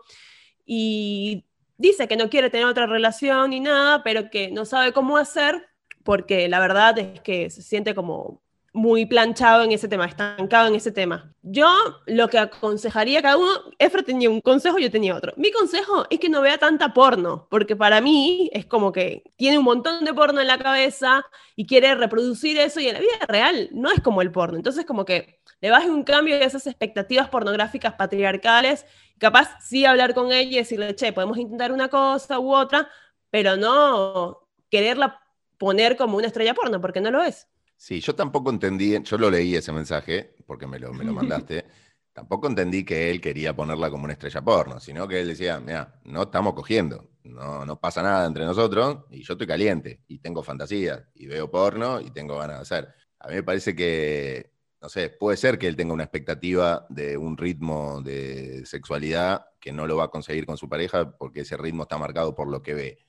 Y 0.64 1.45
dice 1.78 2.08
que 2.08 2.16
no 2.16 2.30
quiere 2.30 2.50
tener 2.50 2.66
otra 2.66 2.86
relación 2.86 3.50
ni 3.50 3.60
nada, 3.60 4.02
pero 4.02 4.30
que 4.30 4.50
no 4.50 4.64
sabe 4.64 4.92
cómo 4.92 5.16
hacer 5.16 5.66
porque 6.04 6.48
la 6.48 6.60
verdad 6.60 6.98
es 6.98 7.20
que 7.20 7.50
se 7.50 7.62
siente 7.62 7.94
como 7.94 8.40
muy 8.76 9.06
planchado 9.06 9.64
en 9.64 9.72
ese 9.72 9.88
tema, 9.88 10.04
estancado 10.04 10.68
en 10.68 10.74
ese 10.74 10.92
tema. 10.92 11.32
Yo 11.42 11.66
lo 12.04 12.28
que 12.28 12.38
aconsejaría 12.38 13.20
a 13.20 13.22
cada 13.22 13.38
uno, 13.38 13.50
Efra 13.78 14.02
tenía 14.02 14.28
un 14.28 14.42
consejo, 14.42 14.78
yo 14.78 14.90
tenía 14.90 15.16
otro. 15.16 15.32
Mi 15.38 15.50
consejo 15.50 16.04
es 16.10 16.20
que 16.20 16.28
no 16.28 16.42
vea 16.42 16.58
tanta 16.58 16.92
porno, 16.92 17.48
porque 17.50 17.74
para 17.74 18.02
mí 18.02 18.50
es 18.52 18.66
como 18.66 18.92
que 18.92 19.24
tiene 19.36 19.56
un 19.56 19.64
montón 19.64 20.04
de 20.04 20.12
porno 20.12 20.42
en 20.42 20.46
la 20.46 20.58
cabeza 20.58 21.24
y 21.56 21.66
quiere 21.66 21.94
reproducir 21.94 22.58
eso 22.58 22.78
y 22.78 22.88
en 22.88 22.94
la 22.94 23.00
vida 23.00 23.18
real 23.26 23.70
no 23.72 23.90
es 23.90 24.00
como 24.02 24.20
el 24.20 24.30
porno. 24.30 24.58
Entonces 24.58 24.84
como 24.84 25.06
que 25.06 25.40
le 25.60 25.70
baje 25.70 25.90
un 25.90 26.04
cambio 26.04 26.38
de 26.38 26.44
esas 26.44 26.66
expectativas 26.66 27.30
pornográficas 27.30 27.94
patriarcales, 27.94 28.84
capaz 29.16 29.56
sí 29.64 29.86
hablar 29.86 30.12
con 30.12 30.32
ella 30.32 30.50
y 30.50 30.56
decirle, 30.56 30.94
che, 30.94 31.14
podemos 31.14 31.38
intentar 31.38 31.72
una 31.72 31.88
cosa 31.88 32.38
u 32.38 32.54
otra, 32.54 32.90
pero 33.30 33.56
no 33.56 34.46
quererla 34.70 35.22
poner 35.56 35.96
como 35.96 36.18
una 36.18 36.26
estrella 36.26 36.52
porno, 36.52 36.78
porque 36.78 37.00
no 37.00 37.10
lo 37.10 37.22
es. 37.22 37.48
Sí, 37.76 38.00
yo 38.00 38.14
tampoco 38.14 38.50
entendí, 38.50 39.00
yo 39.02 39.18
lo 39.18 39.30
leí 39.30 39.54
ese 39.54 39.72
mensaje, 39.72 40.34
porque 40.46 40.66
me 40.66 40.78
lo, 40.78 40.92
me 40.92 41.04
lo 41.04 41.12
mandaste, 41.12 41.66
tampoco 42.12 42.48
entendí 42.48 42.84
que 42.84 43.10
él 43.10 43.20
quería 43.20 43.54
ponerla 43.54 43.90
como 43.90 44.04
una 44.04 44.14
estrella 44.14 44.42
porno, 44.42 44.80
sino 44.80 45.06
que 45.06 45.20
él 45.20 45.28
decía, 45.28 45.60
mira, 45.60 46.00
no 46.04 46.22
estamos 46.22 46.54
cogiendo, 46.54 47.10
no, 47.24 47.66
no 47.66 47.78
pasa 47.78 48.02
nada 48.02 48.26
entre 48.26 48.44
nosotros, 48.44 49.04
y 49.10 49.22
yo 49.22 49.34
estoy 49.34 49.46
caliente, 49.46 50.00
y 50.08 50.18
tengo 50.18 50.42
fantasía, 50.42 51.08
y 51.14 51.26
veo 51.26 51.50
porno, 51.50 52.00
y 52.00 52.10
tengo 52.10 52.38
ganas 52.38 52.56
de 52.56 52.62
hacer. 52.62 52.94
A 53.18 53.28
mí 53.28 53.34
me 53.34 53.42
parece 53.42 53.76
que, 53.76 54.52
no 54.80 54.88
sé, 54.88 55.10
puede 55.10 55.36
ser 55.36 55.58
que 55.58 55.68
él 55.68 55.76
tenga 55.76 55.92
una 55.92 56.04
expectativa 56.04 56.86
de 56.88 57.16
un 57.18 57.36
ritmo 57.36 58.00
de 58.02 58.64
sexualidad 58.64 59.46
que 59.60 59.72
no 59.72 59.86
lo 59.86 59.96
va 59.96 60.04
a 60.04 60.08
conseguir 60.08 60.46
con 60.46 60.56
su 60.56 60.68
pareja, 60.68 61.16
porque 61.18 61.40
ese 61.40 61.56
ritmo 61.56 61.82
está 61.82 61.98
marcado 61.98 62.34
por 62.34 62.48
lo 62.48 62.62
que 62.62 62.74
ve. 62.74 63.05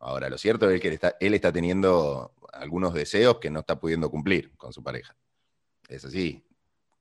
Ahora, 0.00 0.30
lo 0.30 0.38
cierto 0.38 0.68
es 0.70 0.80
que 0.80 0.88
él 0.88 0.94
está, 0.94 1.16
él 1.20 1.34
está 1.34 1.52
teniendo 1.52 2.34
algunos 2.52 2.94
deseos 2.94 3.38
que 3.38 3.50
no 3.50 3.60
está 3.60 3.78
pudiendo 3.78 4.10
cumplir 4.10 4.56
con 4.56 4.72
su 4.72 4.82
pareja. 4.82 5.14
Es 5.88 6.04
así. 6.04 6.44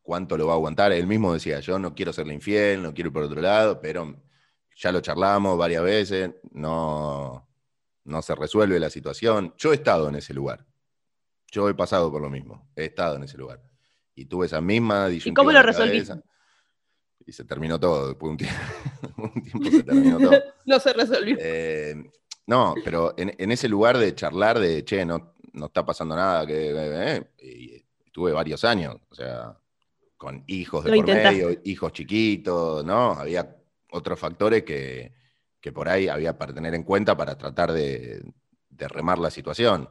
¿Cuánto 0.01 0.37
lo 0.37 0.47
va 0.47 0.53
a 0.53 0.55
aguantar? 0.55 0.91
Él 0.91 1.07
mismo 1.07 1.33
decía, 1.33 1.59
yo 1.61 1.79
no 1.79 1.95
quiero 1.95 2.11
serle 2.11 2.33
infiel, 2.33 2.83
no 2.83 2.93
quiero 2.93 3.09
ir 3.09 3.13
por 3.13 3.23
otro 3.23 3.41
lado, 3.41 3.79
pero 3.79 4.15
ya 4.75 4.91
lo 4.91 5.01
charlamos 5.01 5.57
varias 5.57 5.83
veces, 5.83 6.31
no, 6.51 7.47
no 8.03 8.21
se 8.21 8.35
resuelve 8.35 8.79
la 8.79 8.89
situación. 8.89 9.53
Yo 9.57 9.71
he 9.71 9.75
estado 9.75 10.09
en 10.09 10.15
ese 10.15 10.33
lugar. 10.33 10.65
Yo 11.51 11.69
he 11.69 11.73
pasado 11.73 12.11
por 12.11 12.21
lo 12.21 12.29
mismo. 12.29 12.69
He 12.75 12.85
estado 12.85 13.15
en 13.15 13.23
ese 13.23 13.37
lugar. 13.37 13.61
Y 14.13 14.25
tuve 14.25 14.47
esa 14.47 14.59
misma. 14.59 15.09
¿Y 15.09 15.33
cómo 15.33 15.51
lo 15.51 15.61
resolviste? 15.61 16.15
Y 17.25 17.31
se 17.31 17.45
terminó 17.45 17.79
todo. 17.79 18.09
Después 18.09 18.37
de 18.37 18.45
un 18.45 19.41
tiempo, 19.43 19.71
se 19.71 19.83
terminó 19.83 20.17
todo. 20.19 20.31
no 20.65 20.79
se 20.79 20.93
resolvió. 20.93 21.37
Eh, 21.39 21.95
no, 22.49 22.73
pero 22.83 23.13
en, 23.15 23.51
ese 23.51 23.69
lugar 23.69 23.99
de 23.99 24.15
charlar 24.15 24.57
de, 24.57 24.83
che, 24.83 25.05
no, 25.05 25.35
no 25.53 25.67
está 25.67 25.85
pasando 25.85 26.15
nada, 26.15 26.47
que 26.47 26.71
eh, 27.37 27.85
estuve 28.03 28.31
varios 28.31 28.63
años, 28.63 28.95
o 29.07 29.13
sea, 29.13 29.55
con 30.17 30.45
hijos 30.47 30.83
de 30.83 30.95
por 30.95 31.05
medio, 31.05 31.51
hijos 31.63 31.93
chiquitos, 31.93 32.83
¿no? 32.83 33.11
Había 33.11 33.55
otros 33.91 34.17
factores 34.17 34.63
que, 34.63 35.13
por 35.71 35.87
ahí 35.89 36.07
había 36.07 36.39
para 36.39 36.51
tener 36.51 36.73
en 36.73 36.81
cuenta 36.81 37.15
para 37.15 37.37
tratar 37.37 37.71
de, 37.71 38.19
remar 38.79 39.19
la 39.19 39.29
situación. 39.29 39.87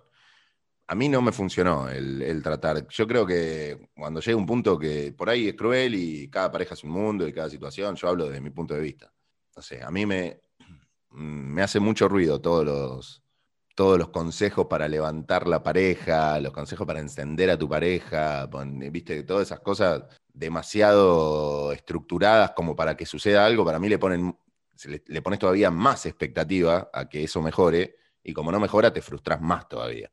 A 0.88 0.96
mí 0.96 1.08
no 1.08 1.22
me 1.22 1.30
funcionó 1.30 1.88
el, 1.88 2.20
el, 2.22 2.42
tratar. 2.42 2.88
Yo 2.88 3.06
creo 3.06 3.24
que 3.24 3.88
cuando 3.94 4.18
llega 4.18 4.36
un 4.36 4.46
punto 4.46 4.76
que 4.76 5.12
por 5.12 5.30
ahí 5.30 5.46
es 5.46 5.54
cruel 5.54 5.94
y 5.94 6.28
cada 6.28 6.50
pareja 6.50 6.74
es 6.74 6.82
un 6.82 6.90
mundo 6.90 7.28
y 7.28 7.32
cada 7.32 7.50
situación, 7.50 7.94
yo 7.94 8.08
hablo 8.08 8.26
desde 8.26 8.40
mi 8.40 8.50
punto 8.50 8.74
de 8.74 8.80
vista. 8.80 9.12
No 9.54 9.62
sé, 9.62 9.80
a 9.80 9.92
mí 9.92 10.06
me, 10.06 10.40
me 11.10 11.62
hace 11.62 11.80
mucho 11.80 12.08
ruido 12.08 12.40
todos 12.40 12.64
los, 12.64 13.22
todos 13.78 13.96
los 13.96 14.08
consejos 14.08 14.66
para 14.66 14.88
levantar 14.88 15.46
la 15.46 15.62
pareja, 15.62 16.40
los 16.40 16.52
consejos 16.52 16.84
para 16.86 17.00
encender 17.00 17.48
a 17.48 17.56
tu 17.56 17.68
pareja, 17.68 18.48
viste, 18.90 19.22
todas 19.22 19.46
esas 19.46 19.60
cosas 19.60 20.02
demasiado 20.32 21.72
estructuradas 21.72 22.52
como 22.56 22.74
para 22.74 22.96
que 22.96 23.06
suceda 23.06 23.46
algo, 23.46 23.64
para 23.64 23.78
mí 23.78 23.88
le 23.88 23.98
ponen, 23.98 24.36
le, 24.84 25.22
pones 25.22 25.38
todavía 25.38 25.70
más 25.70 26.06
expectativa 26.06 26.90
a 26.92 27.08
que 27.08 27.22
eso 27.22 27.40
mejore, 27.40 27.96
y 28.22 28.32
como 28.32 28.50
no 28.50 28.60
mejora, 28.60 28.92
te 28.92 29.00
frustras 29.00 29.40
más 29.40 29.68
todavía. 29.68 30.10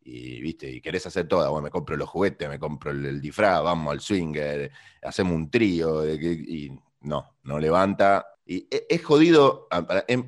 Y, 0.00 0.40
viste, 0.42 0.68
y 0.70 0.80
querés 0.80 1.06
hacer 1.06 1.28
todo, 1.28 1.48
bueno, 1.50 1.64
me 1.64 1.70
compro 1.70 1.96
los 1.96 2.08
juguetes, 2.08 2.48
me 2.48 2.58
compro 2.58 2.90
el, 2.90 3.20
disfraz, 3.20 3.62
vamos 3.62 3.92
al 3.92 4.00
swinger, 4.00 4.70
hacemos 5.02 5.34
un 5.34 5.50
trío, 5.50 6.04
y 6.12 6.76
no, 7.04 7.36
no 7.42 7.58
levanta. 7.58 8.26
Y 8.44 8.66
e, 8.70 8.86
es, 8.88 9.04
jodido, 9.04 9.68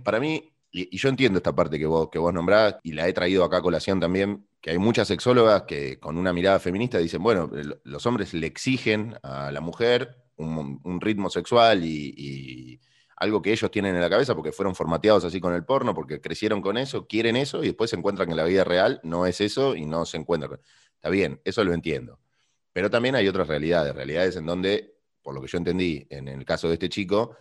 para, 0.04 0.20
mí, 0.20 0.52
y, 0.70 0.96
yo 0.96 1.08
entiendo 1.08 1.38
esta 1.38 1.54
parte 1.54 1.78
que 1.78 1.86
vos, 1.86 2.08
que 2.10 2.18
vos 2.18 2.32
nombrás, 2.32 2.76
y 2.82 2.92
la 2.92 3.08
he 3.08 3.12
traído 3.12 3.44
acá 3.44 3.58
a 3.58 3.62
colación 3.62 4.00
también, 4.00 4.46
que 4.60 4.70
hay 4.70 4.78
muchas 4.78 5.08
sexólogas 5.08 5.62
que 5.62 5.98
con 5.98 6.18
una 6.18 6.32
mirada 6.32 6.58
feminista 6.58 6.98
dicen, 6.98 7.22
bueno, 7.22 7.50
los 7.84 8.06
hombres 8.06 8.34
le 8.34 8.46
exigen 8.46 9.16
a 9.22 9.50
la 9.52 9.60
mujer 9.60 10.16
un, 10.36 11.00
ritmo 11.00 11.30
sexual 11.30 11.84
y, 11.84 12.80
algo 13.18 13.40
que 13.40 13.50
ellos 13.50 13.70
tienen 13.70 13.94
en 13.94 14.02
la 14.02 14.10
cabeza 14.10 14.34
porque 14.34 14.52
fueron 14.52 14.74
formateados 14.74 15.24
así 15.24 15.40
con 15.40 15.54
el 15.54 15.64
porno, 15.64 15.94
porque 15.94 16.20
crecieron 16.20 16.60
con 16.60 16.76
eso, 16.76 17.06
quieren 17.06 17.36
eso 17.36 17.62
y 17.62 17.68
después 17.68 17.88
se 17.88 17.96
encuentran 17.96 18.28
que 18.28 18.32
en 18.32 18.36
la 18.36 18.44
vida 18.44 18.62
real 18.62 19.00
no 19.04 19.24
es 19.24 19.40
eso 19.40 19.74
y 19.74 19.86
no 19.86 20.04
se 20.04 20.18
encuentran. 20.18 20.60
Está 20.96 21.08
bien, 21.08 21.40
eso 21.44 21.64
lo 21.64 21.72
entiendo. 21.72 22.18
Pero 22.74 22.90
también 22.90 23.14
hay 23.14 23.26
otras 23.26 23.48
realidades, 23.48 23.94
realidades 23.94 24.36
en 24.36 24.44
donde, 24.44 24.95
por 25.26 25.34
lo 25.34 25.42
que 25.42 25.48
yo 25.48 25.58
entendí 25.58 26.06
en 26.08 26.28
el 26.28 26.44
caso 26.44 26.68
de 26.68 26.74
este 26.74 26.88
chico, 26.88 27.36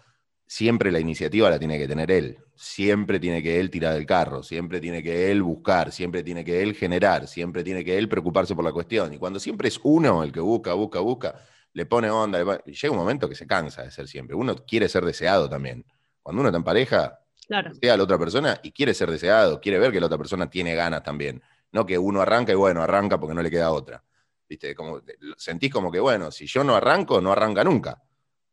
siempre 0.48 0.92
la 0.92 1.00
iniciativa 1.00 1.52
la 1.52 1.60
tiene 1.60 1.78
que 1.78 1.88
tener 1.88 2.10
él, 2.10 2.40
siempre 2.56 3.20
tiene 3.20 3.44
que 3.44 3.60
él 3.60 3.70
tirar 3.70 3.94
del 3.94 4.08
carro, 4.08 4.42
siempre 4.42 4.82
tiene 4.82 5.04
que 5.04 5.30
él 5.30 5.44
buscar, 5.44 5.92
siempre 5.92 6.24
tiene 6.24 6.44
que 6.44 6.64
él 6.64 6.74
generar, 6.74 7.28
siempre 7.28 7.64
tiene 7.64 7.86
que 7.86 7.96
él 7.96 8.10
preocuparse 8.10 8.56
por 8.56 8.66
la 8.66 8.72
cuestión. 8.72 9.14
Y 9.14 9.20
cuando 9.20 9.40
siempre 9.40 9.68
es 9.68 9.80
uno 9.84 10.24
el 10.24 10.32
que 10.32 10.40
busca, 10.40 10.74
busca, 10.74 11.00
busca, 11.00 11.36
le 11.74 11.86
pone 11.86 12.10
onda, 12.10 12.40
llega 12.66 12.92
un 12.92 12.98
momento 12.98 13.30
que 13.30 13.36
se 13.36 13.46
cansa 13.46 13.84
de 13.84 13.92
ser 13.92 14.08
siempre. 14.08 14.36
Uno 14.36 14.56
quiere 14.56 14.90
ser 14.90 15.06
deseado 15.06 15.48
también. 15.48 15.86
Cuando 16.24 16.40
uno 16.40 16.50
está 16.50 16.58
en 16.58 16.64
pareja, 16.64 17.20
claro. 17.48 17.70
a 17.70 17.98
la 17.98 18.04
otra 18.04 18.18
persona 18.18 18.60
y 18.64 18.72
quiere 18.72 18.96
ser 18.96 19.12
deseado, 19.12 19.62
quiere 19.62 19.78
ver 19.78 19.92
que 19.92 20.00
la 20.00 20.08
otra 20.08 20.18
persona 20.18 20.50
tiene 20.50 20.74
ganas 20.74 21.04
también. 21.04 21.44
No 21.72 21.86
que 21.86 22.00
uno 22.00 22.20
arranca 22.22 22.52
y 22.52 22.56
bueno, 22.56 22.82
arranca 22.82 23.20
porque 23.20 23.36
no 23.36 23.44
le 23.44 23.52
queda 23.52 23.70
otra. 23.70 24.04
¿Viste? 24.48 24.76
Como, 24.76 25.02
sentís 25.38 25.72
como 25.72 25.92
que, 25.92 26.00
bueno, 26.00 26.32
si 26.32 26.46
yo 26.46 26.64
no 26.64 26.76
arranco, 26.76 27.20
no 27.20 27.32
arranca 27.32 27.64
nunca. 27.64 28.02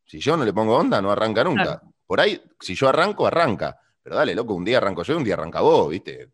Si 0.04 0.18
yo 0.18 0.36
no 0.36 0.44
le 0.44 0.52
pongo 0.52 0.76
onda, 0.76 1.00
no 1.00 1.10
arranca 1.10 1.44
nunca. 1.44 1.82
Por 2.06 2.20
ahí, 2.20 2.42
si 2.60 2.74
yo 2.74 2.88
arranco, 2.88 3.26
arranca. 3.26 3.78
Pero 4.02 4.16
dale, 4.16 4.34
loco, 4.34 4.54
un 4.54 4.64
día 4.64 4.78
arranco 4.78 5.02
yo, 5.02 5.16
un 5.16 5.24
día 5.24 5.34
arranca 5.34 5.60
vos, 5.60 5.90
¿viste? 5.90 6.30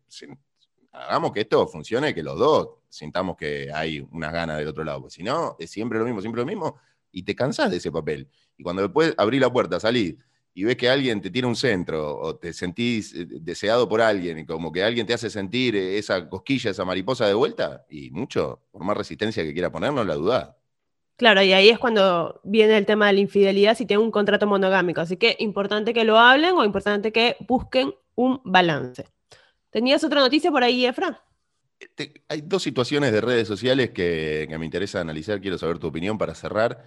hagamos 0.92 1.32
que 1.32 1.42
esto 1.42 1.66
funcione, 1.66 2.14
que 2.14 2.22
los 2.22 2.38
dos 2.38 2.70
sintamos 2.88 3.36
que 3.36 3.70
hay 3.72 4.00
unas 4.10 4.32
ganas 4.32 4.58
del 4.58 4.68
otro 4.68 4.84
lado. 4.84 5.02
Porque 5.02 5.14
si 5.14 5.22
no, 5.22 5.56
es 5.58 5.70
siempre 5.70 5.98
lo 5.98 6.04
mismo, 6.04 6.20
siempre 6.20 6.40
lo 6.40 6.46
mismo, 6.46 6.76
y 7.12 7.22
te 7.22 7.34
cansás 7.34 7.70
de 7.70 7.76
ese 7.76 7.92
papel. 7.92 8.28
Y 8.56 8.62
cuando 8.62 8.82
después 8.82 9.14
abrí 9.16 9.38
la 9.38 9.52
puerta, 9.52 9.78
salí 9.78 10.18
y 10.54 10.64
ves 10.64 10.76
que 10.76 10.88
alguien 10.88 11.20
te 11.20 11.30
tiene 11.30 11.48
un 11.48 11.56
centro 11.56 12.18
o 12.18 12.36
te 12.36 12.52
sentís 12.52 13.14
eh, 13.14 13.26
deseado 13.28 13.88
por 13.88 14.00
alguien 14.00 14.38
y 14.38 14.46
como 14.46 14.72
que 14.72 14.82
alguien 14.82 15.06
te 15.06 15.14
hace 15.14 15.30
sentir 15.30 15.76
esa 15.76 16.28
cosquilla, 16.28 16.70
esa 16.70 16.84
mariposa 16.84 17.26
de 17.26 17.34
vuelta, 17.34 17.84
y 17.88 18.10
mucho, 18.10 18.62
por 18.70 18.84
más 18.84 18.96
resistencia 18.96 19.42
que 19.42 19.52
quiera 19.52 19.70
ponernos, 19.70 20.06
la 20.06 20.14
dudás. 20.14 20.50
Claro, 21.16 21.42
y 21.42 21.52
ahí 21.52 21.68
es 21.68 21.80
cuando 21.80 22.40
viene 22.44 22.78
el 22.78 22.86
tema 22.86 23.08
de 23.08 23.14
la 23.14 23.20
infidelidad 23.20 23.76
si 23.76 23.86
tienen 23.86 24.04
un 24.04 24.12
contrato 24.12 24.46
monogámico. 24.46 25.00
Así 25.00 25.16
que 25.16 25.36
importante 25.40 25.92
que 25.92 26.04
lo 26.04 26.16
hablen 26.16 26.54
o 26.54 26.64
importante 26.64 27.12
que 27.12 27.36
busquen 27.40 27.92
un 28.14 28.40
balance. 28.44 29.04
¿Tenías 29.70 30.04
otra 30.04 30.20
noticia 30.20 30.52
por 30.52 30.62
ahí, 30.62 30.86
Efra? 30.86 31.20
Este, 31.78 32.22
hay 32.28 32.40
dos 32.40 32.62
situaciones 32.62 33.12
de 33.12 33.20
redes 33.20 33.46
sociales 33.46 33.90
que, 33.90 34.46
me 34.58 34.64
interesa 34.64 35.00
analizar, 35.00 35.40
quiero 35.40 35.58
saber 35.58 35.78
tu 35.78 35.86
opinión 35.88 36.18
para 36.18 36.34
cerrar, 36.34 36.84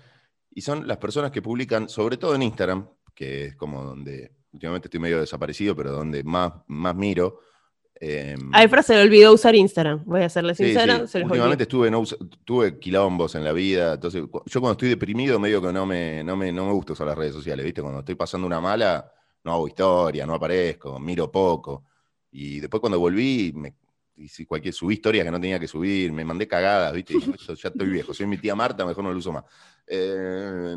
y 0.53 0.62
son 0.62 0.88
las 0.88 0.98
personas 0.98 1.32
que 1.32 1.41
publican, 1.41 1.88
sobre 1.88 2.18
todo 2.18 2.36
en 2.36 2.44
Instagram, 2.44 2.89
que 3.13 3.46
es 3.46 3.56
como 3.56 3.84
donde 3.84 4.32
últimamente 4.51 4.88
estoy 4.88 5.00
medio 5.00 5.20
desaparecido, 5.20 5.75
pero 5.75 5.91
donde 5.91 6.24
más, 6.24 6.51
más 6.68 6.96
miro, 6.96 7.39
eh, 8.03 8.36
a 8.51 8.63
Efra 8.63 8.82
se 8.82 8.96
le 8.96 9.03
olvidó 9.03 9.32
usar 9.32 9.53
Instagram, 9.53 10.03
voy 10.06 10.24
a 10.24 10.30
serle 10.30 10.56
sincera. 10.56 11.06
Últimamente 11.24 11.63
estuve, 11.63 11.91
no, 11.91 12.03
tuve 12.44 12.80
quilombos 12.80 13.36
en 13.36 13.44
la 13.44 13.51
vida, 13.53 13.94
entonces 13.94 14.24
yo 14.24 14.60
cuando 14.60 14.72
estoy 14.72 14.89
deprimido 14.89 15.39
medio 15.39 15.62
que 15.62 15.72
no 15.72 15.86
me, 15.86 16.24
no 16.24 16.36
me, 16.36 16.51
no 16.51 16.65
me 16.65 16.72
gusta 16.72 16.94
usar 16.94 17.06
las 17.06 17.18
redes 17.18 17.36
sociales, 17.36 17.63
¿viste? 17.63 17.80
Cuando 17.80 18.00
estoy 18.00 18.15
pasando 18.15 18.48
una 18.48 18.60
mala, 18.60 19.12
no 19.44 19.53
hago 19.53 19.68
historia, 19.68 20.25
no 20.25 20.34
aparezco, 20.34 21.00
miro 21.00 21.32
poco. 21.32 21.84
Y 22.32 22.60
después 22.60 22.82
cuando 22.82 23.00
volví, 23.00 23.53
me, 23.53 23.75
cualquier, 24.48 24.74
subí 24.74 24.96
historias 24.96 25.24
que 25.24 25.32
no 25.32 25.39
tenía 25.39 25.60
que 25.60 25.68
subir, 25.68 26.12
me 26.12 26.25
mandé 26.25 26.48
cagadas, 26.48 26.94
¿viste? 26.94 27.13
ya 27.20 27.70
estoy 27.70 27.88
viejo, 27.88 28.15
soy 28.15 28.25
mi 28.25 28.39
tía 28.39 28.56
Marta, 28.56 28.84
mejor 28.84 29.03
no 29.03 29.12
lo 29.12 29.20
uso 29.20 29.32
más. 29.32 29.44
Eh, 29.86 30.75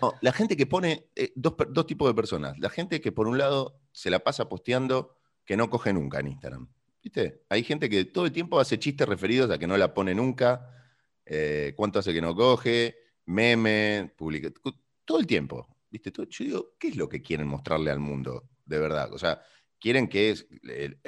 no, 0.00 0.14
la 0.20 0.32
gente 0.32 0.56
que 0.56 0.66
pone, 0.66 1.08
eh, 1.16 1.32
dos, 1.34 1.54
dos 1.70 1.86
tipos 1.86 2.08
de 2.08 2.14
personas. 2.14 2.58
La 2.58 2.70
gente 2.70 3.00
que 3.00 3.12
por 3.12 3.28
un 3.28 3.38
lado 3.38 3.80
se 3.92 4.10
la 4.10 4.20
pasa 4.20 4.48
posteando 4.48 5.16
que 5.44 5.56
no 5.56 5.70
coge 5.70 5.92
nunca 5.92 6.20
en 6.20 6.28
Instagram. 6.28 6.68
¿Viste? 7.02 7.42
Hay 7.48 7.64
gente 7.64 7.88
que 7.88 8.04
todo 8.04 8.26
el 8.26 8.32
tiempo 8.32 8.60
hace 8.60 8.78
chistes 8.78 9.08
referidos 9.08 9.50
a 9.50 9.58
que 9.58 9.66
no 9.66 9.76
la 9.76 9.92
pone 9.92 10.14
nunca, 10.14 10.68
eh, 11.26 11.72
cuánto 11.76 11.98
hace 11.98 12.12
que 12.12 12.22
no 12.22 12.34
coge, 12.34 12.96
meme, 13.26 14.12
publica, 14.16 14.50
todo 15.04 15.18
el 15.18 15.26
tiempo. 15.26 15.68
¿Viste? 15.90 16.12
yo 16.14 16.44
digo, 16.44 16.74
¿qué 16.78 16.88
es 16.88 16.96
lo 16.96 17.08
que 17.08 17.20
quieren 17.20 17.48
mostrarle 17.48 17.90
al 17.90 17.98
mundo 17.98 18.48
de 18.64 18.78
verdad? 18.78 19.12
O 19.12 19.18
sea, 19.18 19.42
quieren 19.78 20.08
que 20.08 20.30
es 20.30 20.46
el, 20.62 20.98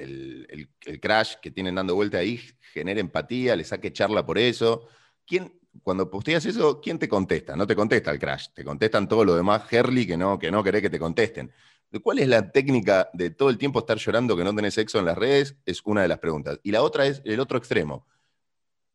el, 0.85 1.01
crash 1.01 1.37
que 1.41 1.51
tienen 1.51 1.77
dando 1.77 1.95
vuelta 1.95 2.19
ahí 2.19 2.41
genere 2.73 3.01
empatía, 3.01 3.57
le 3.57 3.65
saque 3.65 3.93
charla 3.93 4.27
por 4.27 4.37
eso. 4.37 4.89
¿Quién, 5.25 5.59
cuando 5.83 6.11
posteas 6.11 6.47
eso, 6.47 6.81
¿quién 6.81 6.99
te 6.99 7.09
contesta? 7.09 7.57
No 7.57 7.67
te 7.67 7.75
contesta 7.75 8.11
el 8.11 8.19
crash, 8.19 8.49
te 8.55 8.65
contestan 8.65 9.09
todo 9.09 9.25
lo 9.25 9.35
demás, 9.35 9.63
Herley, 9.71 10.07
que 10.07 10.17
no, 10.17 10.39
que 10.39 10.51
no 10.51 10.63
querés 10.63 10.83
que 10.83 10.91
te 10.91 10.99
contesten. 10.99 11.53
¿Cuál 12.03 12.19
es 12.19 12.29
la 12.29 12.51
técnica 12.51 13.09
de 13.13 13.31
todo 13.31 13.51
el 13.51 13.59
tiempo 13.59 13.79
estar 13.79 13.99
llorando 13.99 14.37
que 14.37 14.45
no 14.45 14.55
tenés 14.55 14.75
sexo 14.75 14.99
en 14.99 15.05
las 15.05 15.17
redes? 15.17 15.57
Es 15.65 15.81
una 15.85 16.03
de 16.03 16.09
las 16.09 16.19
preguntas. 16.19 16.59
Y 16.63 16.73
la 16.73 16.83
otra 16.83 17.07
es 17.07 17.23
el 17.25 17.39
otro 17.39 17.57
extremo. 17.59 18.07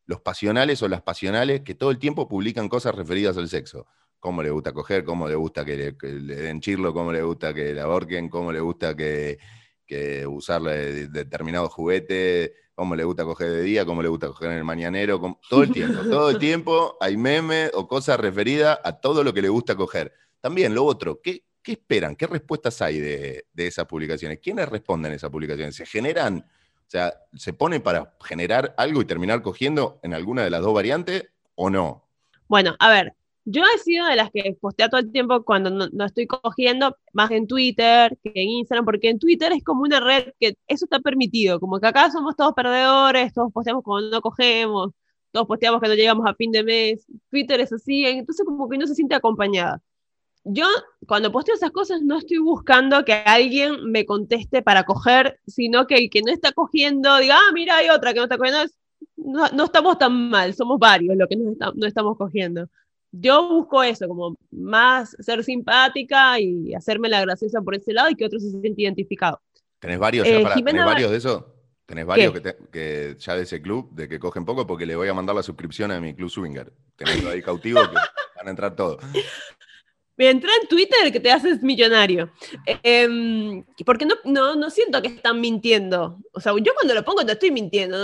Los 0.04 0.20
pasionales 0.20 0.82
o 0.82 0.88
las 0.88 1.02
pasionales 1.02 1.62
que 1.62 1.74
todo 1.74 1.90
el 1.90 1.98
tiempo 1.98 2.28
publican 2.28 2.68
cosas 2.68 2.94
referidas 2.94 3.36
al 3.38 3.48
sexo. 3.48 3.86
Cómo 4.18 4.42
le 4.42 4.50
gusta 4.50 4.72
coger, 4.72 5.04
cómo 5.04 5.28
le 5.28 5.34
gusta 5.34 5.64
que 5.64 5.76
le, 5.76 6.36
den 6.36 6.60
chirlo, 6.60 6.92
cómo 6.92 7.10
le 7.12 7.22
gusta 7.22 7.54
que 7.54 7.72
le 7.72 7.80
aborquen, 7.80 8.28
cómo 8.28 8.52
le 8.52 8.60
gusta 8.60 8.94
que, 8.94 9.38
que 9.86 10.26
usarle 10.26 11.08
determinado 11.08 11.68
juguete, 11.70 12.54
cómo 12.80 12.96
le 12.96 13.04
gusta 13.04 13.24
coger 13.24 13.50
de 13.50 13.62
día, 13.62 13.84
cómo 13.84 14.02
le 14.02 14.08
gusta 14.08 14.28
coger 14.28 14.52
en 14.52 14.56
el 14.56 14.64
mañanero, 14.64 15.38
todo 15.50 15.64
el 15.64 15.70
tiempo, 15.70 16.02
todo 16.04 16.30
el 16.30 16.38
tiempo 16.38 16.96
hay 16.98 17.14
memes 17.14 17.70
o 17.74 17.86
cosas 17.86 18.18
referidas 18.18 18.78
a 18.82 18.92
todo 18.92 19.22
lo 19.22 19.34
que 19.34 19.42
le 19.42 19.50
gusta 19.50 19.76
coger. 19.76 20.14
También 20.40 20.74
lo 20.74 20.86
otro, 20.86 21.20
¿qué, 21.22 21.44
¿Qué 21.62 21.72
esperan? 21.72 22.16
¿Qué 22.16 22.26
respuestas 22.26 22.80
hay 22.80 23.00
de, 23.00 23.44
esas 23.54 23.84
publicaciones? 23.84 24.38
¿Quiénes 24.38 24.66
responden 24.66 25.12
a 25.12 25.14
esas 25.14 25.28
publicaciones? 25.28 25.76
¿Se 25.76 25.84
generan, 25.84 26.38
o 26.38 26.90
sea, 26.90 27.12
se 27.34 27.52
pone 27.52 27.80
para 27.80 28.14
generar 28.22 28.74
algo 28.78 29.02
y 29.02 29.04
terminar 29.04 29.42
cogiendo 29.42 30.00
en 30.02 30.14
alguna 30.14 30.42
de 30.42 30.48
las 30.48 30.62
dos 30.62 30.72
variantes 30.72 31.26
o 31.56 31.68
no? 31.68 32.08
Bueno, 32.48 32.76
a 32.78 32.88
ver, 32.88 33.14
yo 33.44 33.62
he 33.64 33.78
sido 33.78 34.06
de 34.06 34.16
las 34.16 34.30
que 34.30 34.56
postea 34.60 34.88
todo 34.88 35.00
el 35.00 35.12
tiempo 35.12 35.42
cuando 35.44 35.70
no, 35.70 36.04
estoy 36.04 36.26
cogiendo, 36.26 36.96
más 37.12 37.30
en 37.30 37.46
Twitter 37.46 38.16
que 38.22 38.32
en 38.34 38.48
Instagram, 38.48 38.84
porque 38.84 39.10
en 39.10 39.18
Twitter 39.18 39.52
es 39.52 39.64
como 39.64 39.82
una 39.82 40.00
red 40.00 40.32
que 40.38 40.56
eso 40.66 40.84
está 40.86 41.00
permitido, 41.00 41.60
como 41.60 41.80
que 41.80 41.86
acá 41.86 42.10
somos 42.10 42.36
todos 42.36 42.54
perdedores, 42.54 43.32
todos 43.34 43.52
posteamos 43.52 43.82
cuando 43.84 44.10
no 44.10 44.20
cogemos, 44.22 44.92
todos 45.32 45.46
posteamos 45.46 45.80
que 45.80 45.88
no 45.88 45.94
llegamos 45.94 46.26
a 46.26 46.34
fin 46.34 46.52
de 46.52 46.64
mes, 46.64 47.06
Twitter 47.30 47.60
es 47.60 47.72
así, 47.72 48.04
entonces 48.06 48.44
como 48.46 48.68
que 48.68 48.78
no 48.78 48.86
se 48.86 48.94
siente 48.94 49.14
acompañada 49.14 49.82
yo 50.44 50.66
cuando 51.06 51.32
posteo 51.32 51.54
esas 51.54 51.70
cosas 51.70 52.02
no 52.02 52.18
estoy 52.18 52.38
buscando 52.38 53.04
que 53.04 53.12
alguien 53.12 53.90
me 53.90 54.06
conteste 54.06 54.62
para 54.62 54.84
coger, 54.84 55.40
sino 55.46 55.86
que 55.86 55.96
el 55.96 56.10
que 56.10 56.22
no 56.22 56.32
está 56.32 56.52
cogiendo 56.52 57.16
diga, 57.18 57.36
ah, 57.36 57.52
mira, 57.52 57.76
hay 57.76 57.90
otra 57.90 58.12
que 58.12 58.18
no 58.18 58.24
está 58.24 58.38
cogiendo. 58.38 58.60
No, 59.16 59.48
no 59.48 59.64
estamos 59.64 59.98
tan 59.98 60.30
mal, 60.30 60.54
somos 60.54 60.78
varios 60.78 61.16
los 61.16 61.28
que 61.28 61.36
no, 61.36 61.86
estamos 61.86 62.16
cogiendo. 62.16 62.68
Yo 63.12 63.48
busco 63.48 63.82
eso, 63.82 64.06
como 64.06 64.36
más 64.52 65.16
ser 65.18 65.42
simpática 65.42 66.38
y 66.38 66.74
hacerme 66.74 67.08
la 67.08 67.20
graciosa 67.20 67.60
por 67.60 67.74
ese 67.74 67.92
lado 67.92 68.10
y 68.10 68.14
que 68.14 68.24
otros 68.24 68.42
se 68.42 68.50
sienten 68.50 68.74
identificados. 68.76 69.40
¿Tenés 69.80 69.98
varios, 69.98 70.26
eh, 70.26 70.44
¿tenés 70.64 70.84
varios 70.84 71.10
de 71.10 71.16
eso? 71.16 71.54
¿Tenés 71.86 72.06
varios 72.06 72.32
que, 72.70 73.16
ya 73.18 73.34
de 73.34 73.42
ese 73.42 73.60
club, 73.60 73.92
de 73.92 74.08
que 74.08 74.20
cogen 74.20 74.44
poco? 74.44 74.64
Porque 74.64 74.86
le 74.86 74.94
voy 74.94 75.08
a 75.08 75.14
mandar 75.14 75.34
la 75.34 75.42
suscripción 75.42 75.90
a 75.90 76.00
mi 76.00 76.14
club 76.14 76.30
Swinger. 76.30 76.72
Tenés 76.94 77.24
ahí 77.26 77.42
cautivo 77.42 77.80
que 77.80 77.96
van 78.36 78.46
a 78.46 78.50
entrar 78.50 78.76
todos. 78.76 79.02
entra 80.16 80.50
en 80.60 80.68
Twitter 80.68 81.10
que 81.10 81.18
te 81.18 81.32
haces 81.32 81.62
millonario. 81.62 82.30
Eh, 82.84 83.64
porque 83.84 84.06
no, 84.06 84.14
no, 84.24 84.54
no, 84.54 84.70
siento 84.70 85.02
que 85.02 85.08
están 85.08 85.40
mintiendo. 85.40 86.20
O 86.32 86.40
sea, 86.40 86.52
yo 86.62 86.74
cuando 86.74 86.94
lo 86.94 87.04
pongo 87.04 87.26
te 87.26 87.32
estoy 87.32 87.50
mintiendo. 87.50 87.96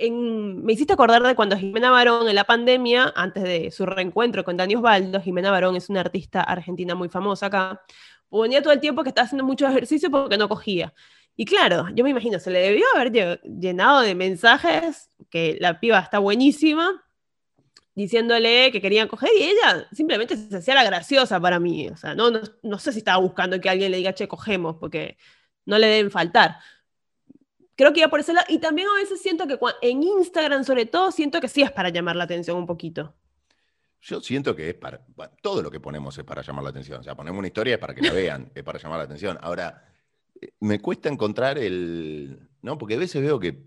Eh, 0.00 0.10
me 0.12 0.72
hiciste 0.72 0.92
acordar 0.92 1.22
de 1.22 1.34
cuando 1.34 1.56
Jimena 1.56 1.90
Barón 1.90 2.28
en 2.28 2.36
la 2.36 2.44
pandemia, 2.44 3.12
antes 3.16 3.42
de 3.42 3.72
su 3.72 3.84
reencuentro 3.84 4.44
con 4.44 4.56
Dani 4.56 4.76
Osvaldo, 4.76 5.20
Jimena 5.20 5.50
Barón 5.50 5.74
es 5.74 5.88
una 5.88 6.00
artista 6.00 6.40
argentina 6.42 6.94
muy 6.94 7.08
famosa 7.08 7.46
acá, 7.46 7.82
ponía 8.28 8.62
todo 8.62 8.72
el 8.72 8.80
tiempo 8.80 9.02
que 9.02 9.08
estaba 9.08 9.24
haciendo 9.26 9.44
mucho 9.44 9.66
ejercicio 9.66 10.08
porque 10.08 10.38
no 10.38 10.48
cogía. 10.48 10.94
Y 11.34 11.44
claro, 11.46 11.88
yo 11.94 12.04
me 12.04 12.10
imagino, 12.10 12.38
se 12.38 12.50
le 12.50 12.60
debió 12.60 12.84
haber 12.94 13.40
llenado 13.42 14.00
de 14.02 14.14
mensajes, 14.14 15.10
que 15.30 15.56
la 15.60 15.80
piba 15.80 15.98
está 15.98 16.20
buenísima, 16.20 17.04
diciéndole 17.96 18.70
que 18.70 18.80
querían 18.80 19.08
coger 19.08 19.30
y 19.36 19.42
ella 19.42 19.88
simplemente 19.92 20.36
se 20.36 20.56
hacía 20.56 20.74
la 20.76 20.84
graciosa 20.84 21.40
para 21.40 21.58
mí. 21.58 21.88
O 21.88 21.96
sea, 21.96 22.14
no, 22.14 22.30
no, 22.62 22.78
sé 22.78 22.92
si 22.92 22.98
estaba 22.98 23.18
buscando 23.18 23.60
que 23.60 23.68
alguien 23.68 23.90
le 23.90 23.96
diga, 23.96 24.14
che, 24.14 24.28
cogemos, 24.28 24.76
porque 24.78 25.18
no 25.66 25.78
le 25.78 25.88
deben 25.88 26.10
faltar. 26.12 26.58
Creo 27.78 27.92
que 27.92 28.00
iba 28.00 28.08
por 28.08 28.18
ese 28.18 28.32
lado. 28.32 28.44
Y 28.48 28.58
también 28.58 28.88
a 28.88 28.94
veces 28.94 29.22
siento 29.22 29.46
que 29.46 29.56
en 29.82 30.02
Instagram, 30.02 30.64
sobre 30.64 30.84
todo, 30.84 31.12
siento 31.12 31.40
que 31.40 31.46
sí 31.46 31.62
es 31.62 31.70
para 31.70 31.90
llamar 31.90 32.16
la 32.16 32.24
atención 32.24 32.56
un 32.56 32.66
poquito. 32.66 33.14
Yo 34.00 34.20
siento 34.20 34.56
que 34.56 34.70
es 34.70 34.74
para. 34.74 35.00
todo 35.40 35.62
lo 35.62 35.70
que 35.70 35.78
ponemos 35.78 36.18
es 36.18 36.24
para 36.24 36.42
llamar 36.42 36.64
la 36.64 36.70
atención. 36.70 36.98
O 36.98 37.02
sea, 37.04 37.14
ponemos 37.14 37.38
una 37.38 37.46
historia 37.46 37.74
es 37.74 37.80
para 37.80 37.94
que 37.94 38.02
la 38.02 38.12
vean, 38.12 38.50
es 38.52 38.64
para 38.64 38.80
llamar 38.80 38.98
la 38.98 39.04
atención. 39.04 39.38
Ahora, 39.42 39.88
me 40.58 40.80
cuesta 40.80 41.08
encontrar 41.08 41.56
el. 41.56 42.48
¿No? 42.62 42.76
Porque 42.78 42.96
a 42.96 42.98
veces 42.98 43.22
veo 43.22 43.38
que 43.38 43.62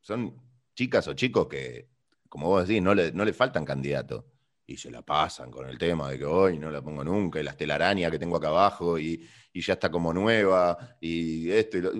son 0.00 0.34
chicas 0.74 1.06
o 1.08 1.12
chicos 1.12 1.46
que, 1.48 1.90
como 2.30 2.48
vos 2.48 2.66
decís, 2.66 2.82
no 2.82 2.94
le, 2.94 3.12
no 3.12 3.22
le 3.22 3.34
faltan 3.34 3.66
candidatos. 3.66 4.24
Y 4.66 4.76
se 4.76 4.90
la 4.90 5.02
pasan 5.02 5.50
con 5.50 5.68
el 5.68 5.76
tema 5.76 6.10
de 6.10 6.18
que 6.18 6.24
hoy 6.24 6.58
no 6.58 6.70
la 6.70 6.80
pongo 6.80 7.04
nunca, 7.04 7.40
y 7.40 7.42
la 7.42 7.56
telaraña 7.56 8.10
que 8.10 8.18
tengo 8.18 8.36
acá 8.36 8.48
abajo, 8.48 8.98
y, 8.98 9.28
ya 9.52 9.74
está 9.74 9.90
como 9.90 10.12
nueva, 10.12 10.96
y 11.00 11.50
esto, 11.50 11.78
y 11.78 11.80
lo. 11.82 11.92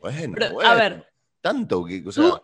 bueno, 0.00 0.36
A 0.64 0.74
ver. 0.74 1.06
Tanto 1.40 1.84
que. 1.84 2.02
O 2.06 2.12
sea, 2.12 2.40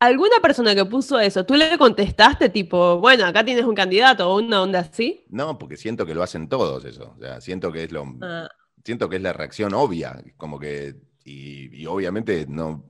¿Alguna 0.00 0.40
persona 0.42 0.74
que 0.74 0.84
puso 0.84 1.20
eso, 1.20 1.46
tú 1.46 1.54
le 1.54 1.78
contestaste 1.78 2.48
tipo, 2.48 2.98
bueno, 2.98 3.24
acá 3.24 3.44
tienes 3.44 3.64
un 3.64 3.74
candidato 3.76 4.28
o 4.28 4.38
una 4.40 4.60
onda 4.60 4.80
así? 4.80 5.24
No, 5.28 5.56
porque 5.58 5.76
siento 5.76 6.04
que 6.04 6.12
lo 6.12 6.24
hacen 6.24 6.48
todos 6.48 6.84
eso. 6.84 7.14
O 7.16 7.20
sea, 7.20 7.40
siento 7.40 7.70
que 7.70 7.84
es 7.84 7.92
lo, 7.92 8.04
ah 8.20 8.48
siento 8.84 9.08
que 9.08 9.16
es 9.16 9.22
la 9.22 9.32
reacción 9.32 9.74
obvia, 9.74 10.22
como 10.36 10.58
que, 10.58 10.96
y, 11.24 11.86
obviamente 11.86 12.46
no, 12.48 12.88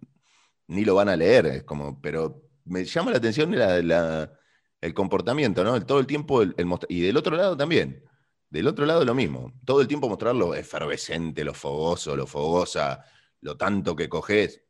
ni 0.68 0.84
lo 0.84 0.94
van 0.94 1.08
a 1.08 1.16
leer, 1.16 1.46
es 1.46 1.64
como, 1.64 2.00
pero 2.00 2.42
me 2.64 2.84
llama 2.84 3.10
la 3.10 3.18
atención 3.18 3.54
el 3.54 4.94
comportamiento, 4.94 5.64
¿no? 5.64 5.84
todo 5.84 6.00
el 6.00 6.06
tiempo, 6.06 6.42
el, 6.42 6.54
y 6.88 7.00
del 7.00 7.16
otro 7.16 7.36
lado 7.36 7.56
también, 7.56 8.04
del 8.50 8.66
otro 8.66 8.84
lado 8.84 9.04
lo 9.04 9.14
mismo, 9.14 9.52
todo 9.64 9.80
el 9.80 9.88
tiempo 9.88 10.08
mostrar 10.08 10.34
lo 10.34 10.54
efervescente, 10.54 11.44
lo 11.44 11.54
fogoso, 11.54 12.16
lo 12.16 12.26
fogosa, 12.26 13.04
lo 13.40 13.56
tanto 13.56 13.96
que 13.96 14.08
coges. 14.08 14.62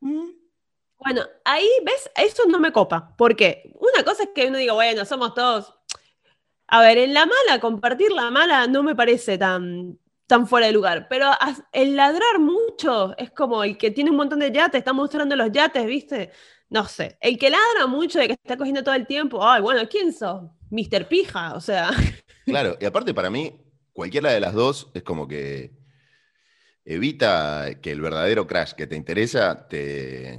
Mm. 0.00 0.30
Bueno, 0.98 1.22
ahí, 1.44 1.68
¿ves? 1.84 2.10
Eso 2.16 2.44
no 2.46 2.58
me 2.58 2.72
copa, 2.72 3.14
porque 3.16 3.72
una 3.74 4.04
cosa 4.04 4.22
es 4.24 4.30
que 4.34 4.46
uno 4.46 4.58
diga, 4.58 4.72
bueno, 4.72 5.04
somos 5.04 5.34
todos... 5.34 5.74
A 6.66 6.80
ver, 6.80 6.96
en 6.96 7.12
la 7.12 7.26
mala, 7.26 7.60
compartir 7.60 8.10
la 8.10 8.30
mala 8.30 8.66
no 8.66 8.82
me 8.82 8.96
parece 8.96 9.36
tan, 9.36 9.98
tan 10.26 10.46
fuera 10.46 10.66
de 10.66 10.72
lugar. 10.72 11.06
Pero 11.08 11.30
el 11.72 11.96
ladrar 11.96 12.38
mucho 12.38 13.14
es 13.18 13.30
como 13.30 13.64
el 13.64 13.76
que 13.76 13.90
tiene 13.90 14.10
un 14.10 14.16
montón 14.16 14.38
de 14.38 14.50
yates, 14.50 14.78
está 14.78 14.92
mostrando 14.92 15.36
los 15.36 15.52
yates, 15.52 15.84
¿viste? 15.86 16.30
No 16.74 16.88
sé. 16.88 17.16
El 17.20 17.38
que 17.38 17.50
ladra 17.50 17.86
mucho 17.86 18.18
de 18.18 18.26
que 18.26 18.32
está 18.32 18.56
cogiendo 18.56 18.82
todo 18.82 18.96
el 18.96 19.06
tiempo, 19.06 19.46
ay, 19.46 19.62
bueno, 19.62 19.88
¿quién 19.88 20.12
sos? 20.12 20.42
Mr. 20.70 21.06
Pija, 21.06 21.54
o 21.54 21.60
sea. 21.60 21.90
Claro, 22.46 22.76
y 22.78 22.84
aparte 22.84 23.14
para 23.14 23.30
mí, 23.30 23.58
cualquiera 23.92 24.30
de 24.30 24.40
las 24.40 24.52
dos 24.52 24.90
es 24.92 25.02
como 25.02 25.26
que 25.26 25.72
evita 26.84 27.80
que 27.80 27.92
el 27.92 28.02
verdadero 28.02 28.46
crash 28.46 28.72
que 28.72 28.86
te 28.86 28.96
interesa 28.96 29.66
te, 29.66 30.38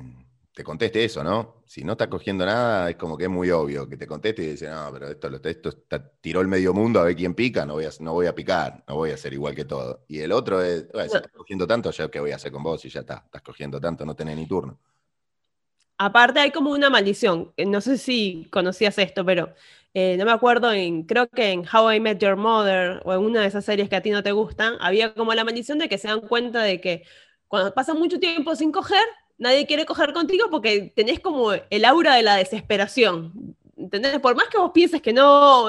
te 0.54 0.64
conteste 0.64 1.04
eso, 1.04 1.24
¿no? 1.24 1.64
Si 1.66 1.84
no 1.84 1.94
está 1.94 2.10
cogiendo 2.10 2.46
nada, 2.46 2.92
es 2.92 2.98
como 2.98 3.18
que 3.18 3.24
es 3.24 3.30
muy 3.30 3.50
obvio 3.50 3.90
que 3.90 3.98
te 3.98 4.06
conteste 4.06 4.44
y 4.44 4.48
dice, 4.52 4.70
no, 4.70 4.92
pero 4.92 5.08
esto, 5.08 5.50
esto 5.50 5.72
tiró 6.22 6.42
el 6.42 6.48
medio 6.48 6.74
mundo 6.74 7.00
a 7.00 7.06
ver 7.06 7.16
quién 7.16 7.34
pica, 7.34 7.66
no 7.66 7.74
voy, 7.74 7.86
a, 7.86 7.90
no 8.02 8.14
voy 8.14 8.28
a 8.28 8.36
picar, 8.36 8.84
no 8.88 8.96
voy 8.96 9.12
a 9.12 9.18
ser 9.18 9.34
igual 9.34 9.56
que 9.56 9.66
todo. 9.66 10.04
Y 10.10 10.20
el 10.20 10.34
otro 10.34 10.62
es, 10.62 10.86
si 10.94 11.00
estás 11.00 11.32
cogiendo 11.32 11.66
tanto, 11.66 11.90
ya 11.92 12.12
qué 12.12 12.20
voy 12.20 12.32
a 12.32 12.36
hacer 12.36 12.52
con 12.52 12.62
vos 12.62 12.84
y 12.84 12.90
ya 12.90 13.00
está, 13.00 13.24
estás 13.26 13.42
cogiendo 13.42 13.80
tanto, 13.80 14.06
no 14.06 14.16
tenés 14.16 14.36
ni 14.36 14.46
turno. 14.46 14.78
Aparte 15.98 16.40
hay 16.40 16.52
como 16.52 16.72
una 16.72 16.90
maldición, 16.90 17.54
no 17.58 17.82
sé 17.82 17.98
si 17.98 18.48
conocías 18.52 18.98
esto, 18.98 19.24
pero 19.24 19.54
eh, 19.94 20.18
no 20.18 20.26
me 20.26 20.32
acuerdo, 20.32 20.74
en, 20.74 21.04
creo 21.04 21.30
que 21.30 21.52
en 21.52 21.64
How 21.66 21.94
I 21.94 22.00
Met 22.02 22.20
Your 22.20 22.36
Mother 22.36 23.02
o 23.06 23.14
en 23.14 23.20
una 23.20 23.42
de 23.42 23.48
esas 23.48 23.64
series 23.64 23.88
que 23.88 23.96
a 23.96 24.02
ti 24.02 24.10
no 24.12 24.24
te 24.24 24.34
gustan, 24.34 24.76
había 24.82 25.14
como 25.14 25.34
la 25.34 25.46
maldición 25.46 25.80
de 25.80 25.88
que 25.88 25.98
se 25.98 26.10
dan 26.10 26.20
cuenta 26.22 26.62
de 26.64 26.82
que 26.82 27.04
cuando 27.48 27.74
pasan 27.74 27.98
mucho 27.98 28.20
tiempo 28.20 28.56
sin 28.56 28.72
coger, 28.74 29.06
nadie 29.38 29.66
quiere 29.66 29.86
coger 29.86 30.12
contigo 30.14 30.48
porque 30.50 30.92
tenés 30.96 31.20
como 31.22 31.54
el 31.54 31.86
aura 31.86 32.16
de 32.16 32.24
la 32.24 32.36
desesperación. 32.36 33.56
¿Entendés? 33.78 34.20
Por 34.20 34.36
más 34.36 34.48
que 34.50 34.58
vos 34.58 34.72
pienses 34.74 35.02
que 35.02 35.14
no, 35.14 35.68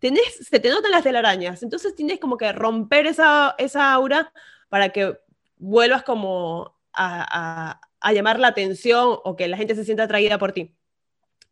tenés, 0.00 0.48
se 0.48 0.60
te 0.60 0.70
notan 0.70 0.90
las 0.90 1.02
telarañas. 1.02 1.62
Entonces 1.62 1.94
tienes 1.94 2.18
como 2.20 2.36
que 2.36 2.50
romper 2.52 3.06
esa, 3.06 3.54
esa 3.58 3.92
aura 3.92 4.32
para 4.68 4.90
que 4.90 5.18
vuelvas 5.58 6.02
como 6.02 6.74
a, 6.92 7.80
llamar 8.12 8.38
la 8.38 8.48
atención 8.48 9.18
o 9.24 9.36
que 9.36 9.48
la 9.48 9.56
gente 9.56 9.74
se 9.74 9.84
sienta 9.84 10.04
atraída 10.04 10.38
por 10.38 10.52
ti. 10.52 10.74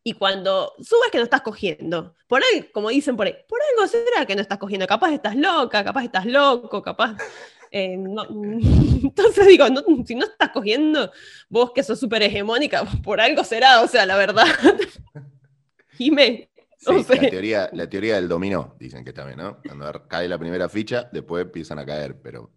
Y 0.02 0.12
cuando 0.12 0.72
subes 0.78 1.10
que 1.10 1.18
no 1.18 1.24
estás 1.24 1.42
cogiendo, 1.42 2.14
por 2.28 2.40
ahí, 2.42 2.70
como 2.72 2.90
dicen 2.90 3.16
por 3.16 3.26
ahí, 3.26 3.34
por 3.48 3.58
algo 3.72 3.88
será 3.88 4.24
que 4.24 4.36
no 4.36 4.40
estás 4.40 4.58
cogiendo, 4.58 4.86
capaz 4.86 5.12
estás 5.12 5.34
loca, 5.34 5.82
capaz 5.82 6.04
estás 6.04 6.26
loco, 6.26 6.80
capaz 6.80 7.16
eh, 7.70 7.94
entonces 9.02 9.46
digo, 9.46 9.66
si 10.06 10.14
no 10.14 10.24
estás 10.24 10.50
cogiendo, 10.50 11.10
vos 11.48 11.72
que 11.72 11.82
sos 11.82 11.98
súper 11.98 12.22
hegemónica, 12.22 12.84
por 13.04 13.20
algo 13.20 13.44
será, 13.44 13.82
o 13.82 13.88
sea, 13.88 14.06
la 14.06 14.16
verdad. 14.16 14.46
Jime. 15.96 16.50
la, 16.86 17.30
teoría, 17.30 17.70
la 17.72 17.88
teoría 17.88 18.16
del 18.16 18.28
dominó, 18.28 18.76
dicen 18.78 19.04
que 19.04 19.12
también, 19.12 19.38
¿no? 19.38 19.60
Cuando 19.66 20.06
cae 20.08 20.28
la 20.28 20.38
primera 20.38 20.68
ficha, 20.68 21.08
después 21.10 21.44
empiezan 21.44 21.78
a 21.78 21.86
caer, 21.86 22.20
pero 22.20 22.50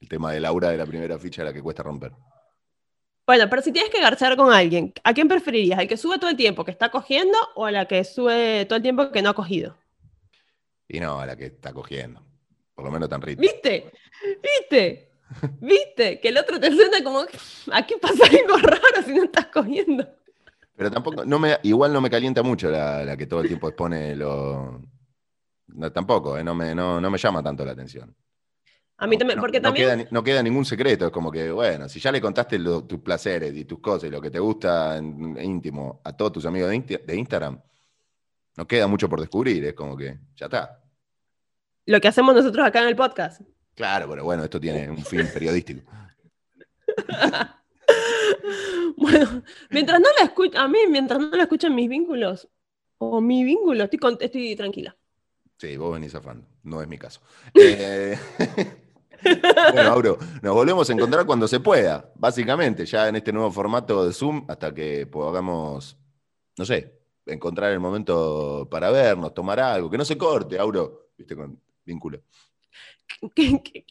el 0.00 0.08
tema 0.08 0.32
del 0.32 0.44
aura 0.44 0.70
de 0.70 0.78
la 0.78 0.86
primera 0.86 1.18
ficha 1.18 1.42
es 1.42 1.46
la 1.46 1.52
que 1.52 1.62
cuesta 1.62 1.82
romper. 1.82 2.12
Bueno, 3.26 3.48
pero 3.48 3.62
si 3.62 3.72
tienes 3.72 3.90
que 3.90 4.00
garchar 4.00 4.36
con 4.36 4.52
alguien, 4.52 4.92
¿a 5.02 5.14
quién 5.14 5.28
preferirías? 5.28 5.78
¿Al 5.78 5.88
que 5.88 5.96
sube 5.96 6.18
todo 6.18 6.30
el 6.30 6.36
tiempo 6.36 6.64
que 6.64 6.70
está 6.70 6.90
cogiendo 6.90 7.38
o 7.54 7.64
a 7.64 7.70
la 7.70 7.86
que 7.86 8.04
sube 8.04 8.66
todo 8.66 8.76
el 8.76 8.82
tiempo 8.82 9.10
que 9.10 9.22
no 9.22 9.30
ha 9.30 9.34
cogido? 9.34 9.76
Y 10.88 11.00
no, 11.00 11.20
a 11.20 11.26
la 11.26 11.36
que 11.36 11.46
está 11.46 11.72
cogiendo. 11.72 12.22
Por 12.74 12.84
lo 12.84 12.90
menos 12.90 13.08
tan 13.08 13.22
rico. 13.22 13.40
¿Viste? 13.40 13.92
¿Viste? 14.42 15.12
¿Viste? 15.60 16.20
Que 16.20 16.28
el 16.28 16.38
otro 16.38 16.60
te 16.60 16.70
suena 16.70 17.02
como, 17.02 17.24
aquí 17.72 17.94
pasa 18.00 18.24
algo 18.26 18.58
raro 18.58 19.02
si 19.04 19.14
no 19.14 19.24
estás 19.24 19.46
comiendo. 19.46 20.06
Pero 20.76 20.90
tampoco, 20.90 21.24
no 21.24 21.38
me, 21.38 21.58
igual 21.62 21.92
no 21.92 22.00
me 22.00 22.10
calienta 22.10 22.42
mucho 22.42 22.68
la, 22.70 23.16
que 23.16 23.26
todo 23.26 23.40
el 23.40 23.48
tiempo 23.48 23.68
expone 23.68 24.16
lo... 24.16 24.82
No, 25.68 25.92
tampoco, 25.92 26.36
eh, 26.36 26.44
no, 26.44 26.54
me, 26.54 26.74
no, 26.74 27.00
me 27.00 27.18
llama 27.18 27.42
tanto 27.42 27.64
la 27.64 27.72
atención. 27.72 28.14
A 28.96 29.06
mí 29.06 29.18
también, 29.18 29.40
porque 29.40 29.60
también... 29.60 29.98
Queda, 29.98 30.08
no 30.10 30.22
queda 30.22 30.42
ningún 30.42 30.64
secreto, 30.64 31.06
es 31.06 31.10
como 31.10 31.30
que, 31.30 31.50
bueno, 31.50 31.88
si 31.88 31.98
ya 31.98 32.12
le 32.12 32.20
contaste 32.20 32.58
tus 32.58 33.00
placeres 33.00 33.54
y 33.54 33.64
tus 33.64 33.80
cosas 33.80 34.08
y 34.08 34.12
lo 34.12 34.20
que 34.20 34.30
te 34.30 34.38
gusta 34.38 34.96
en, 34.96 35.36
íntimo 35.42 36.00
a 36.04 36.16
todos 36.16 36.32
tus 36.32 36.46
amigos 36.46 36.70
de 36.70 37.16
Instagram, 37.16 37.60
no 38.56 38.66
queda 38.66 38.86
mucho 38.86 39.08
por 39.08 39.20
descubrir, 39.20 39.64
es 39.64 39.74
como 39.74 39.96
que 39.96 40.16
ya 40.36 40.46
está 40.46 40.84
lo 41.86 42.00
que 42.00 42.08
hacemos 42.08 42.34
nosotros 42.34 42.66
acá 42.66 42.82
en 42.82 42.88
el 42.88 42.96
podcast. 42.96 43.42
Claro, 43.74 44.08
pero 44.08 44.24
bueno, 44.24 44.44
esto 44.44 44.60
tiene 44.60 44.88
un 44.88 45.04
fin 45.04 45.28
periodístico. 45.32 45.82
bueno, 48.96 49.42
mientras 49.70 50.00
no 50.00 50.08
la 50.18 50.24
escuchen, 50.24 50.60
a 50.60 50.68
mí, 50.68 50.78
mientras 50.88 51.20
no 51.20 51.30
la 51.30 51.42
escuchen 51.42 51.74
mis 51.74 51.88
vínculos, 51.88 52.48
o 52.98 53.20
mi 53.20 53.44
vínculo, 53.44 53.84
estoy, 53.84 53.98
estoy 54.20 54.56
tranquila. 54.56 54.96
Sí, 55.56 55.76
vos 55.76 55.92
venís 55.94 56.14
afando, 56.14 56.46
no 56.62 56.82
es 56.82 56.88
mi 56.88 56.98
caso. 56.98 57.20
Eh, 57.54 58.18
bueno, 59.72 59.90
Auro, 59.90 60.18
nos 60.42 60.54
volvemos 60.54 60.88
a 60.88 60.92
encontrar 60.92 61.24
cuando 61.26 61.48
se 61.48 61.60
pueda, 61.60 62.12
básicamente, 62.16 62.84
ya 62.84 63.08
en 63.08 63.16
este 63.16 63.32
nuevo 63.32 63.50
formato 63.50 64.06
de 64.06 64.12
Zoom, 64.12 64.44
hasta 64.48 64.74
que 64.74 65.06
podamos, 65.06 65.96
no 66.58 66.64
sé, 66.64 67.00
encontrar 67.26 67.72
el 67.72 67.80
momento 67.80 68.68
para 68.70 68.90
vernos, 68.90 69.32
tomar 69.32 69.60
algo, 69.60 69.90
que 69.90 69.98
no 69.98 70.04
se 70.04 70.18
corte, 70.18 70.58
Auro, 70.58 71.10
viste, 71.16 71.36
con, 71.36 71.60
vínculo. 71.84 72.22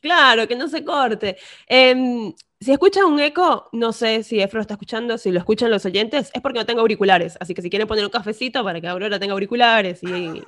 claro, 0.02 0.48
que 0.48 0.56
no 0.56 0.68
se 0.68 0.84
corte. 0.84 1.38
Em, 1.68 2.34
si 2.60 2.72
escuchan 2.72 3.06
un 3.06 3.20
eco, 3.20 3.70
no 3.74 3.92
sé 3.94 4.24
si 4.24 4.40
Efro 4.40 4.62
está 4.62 4.76
escuchando, 4.76 5.18
si 5.18 5.32
lo 5.32 5.40
escuchan 5.40 5.72
los 5.72 5.86
oyentes, 5.86 6.32
es 6.34 6.42
porque 6.42 6.60
no 6.60 6.66
tengo 6.66 6.82
auriculares. 6.82 7.38
Así 7.40 7.54
que 7.54 7.62
si 7.62 7.70
quieren 7.70 7.88
poner 7.88 8.06
un 8.06 8.12
cafecito 8.12 8.64
para 8.64 8.80
que 8.80 8.88
Aurora 8.88 9.20
tenga 9.20 9.34
auriculares 9.34 10.02
y 10.04 10.42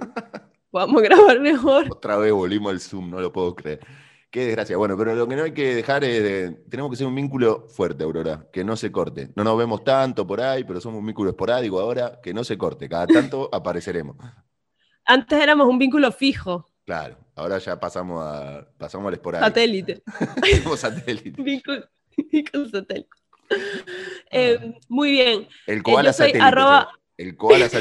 podamos 0.75 1.01
grabar 1.03 1.39
mejor. 1.39 1.87
Otra 1.89 2.17
vez 2.17 2.33
volvimos 2.33 2.73
al 2.73 2.81
Zoom, 2.81 3.09
no 3.09 3.21
lo 3.21 3.31
puedo 3.31 3.55
creer. 3.55 3.79
Qué 4.29 4.45
desgracia. 4.45 4.75
Bueno, 4.75 4.97
pero 4.97 5.15
lo 5.15 5.25
que 5.25 5.37
no 5.37 5.43
hay 5.43 5.53
que 5.53 5.73
dejar 5.73 6.03
es 6.03 6.53
tenemos 6.69 6.91
que 6.91 6.97
ser 6.97 7.07
un 7.07 7.15
vínculo 7.15 7.69
fuerte, 7.69 8.03
Aurora, 8.03 8.49
que 8.51 8.65
no 8.65 8.75
se 8.75 8.91
corte. 8.91 9.29
No 9.37 9.45
nos 9.45 9.57
vemos 9.57 9.85
tanto 9.85 10.27
por 10.27 10.41
ahí, 10.41 10.65
pero 10.65 10.81
somos 10.81 10.99
un 10.99 11.05
vínculo 11.05 11.29
esporádico 11.29 11.79
ahora, 11.79 12.19
que 12.21 12.33
no 12.33 12.43
se 12.43 12.57
corte. 12.57 12.89
Cada 12.89 13.07
tanto 13.07 13.49
apareceremos. 13.53 14.17
Antes 15.05 15.41
éramos 15.41 15.69
un 15.69 15.79
vínculo 15.79 16.11
fijo. 16.11 16.65
Claro, 16.83 17.17
ahora 17.35 17.57
ya 17.59 17.79
pasamos, 17.79 18.21
a, 18.21 18.67
pasamos 18.77 19.07
al 19.07 19.13
esporádico. 19.13 19.47
Satélite. 19.47 20.03
satélite. 20.75 21.41
Vínculo, 21.41 22.67
satélite. 22.69 23.09
Eh, 24.29 24.73
muy 24.89 25.11
bien. 25.11 25.47
El 25.67 25.81
koala 25.81 26.09
eh, 26.09 26.13
satélite. 26.13 26.43
El 27.17 27.37
koala. 27.37 27.69
Se, 27.69 27.79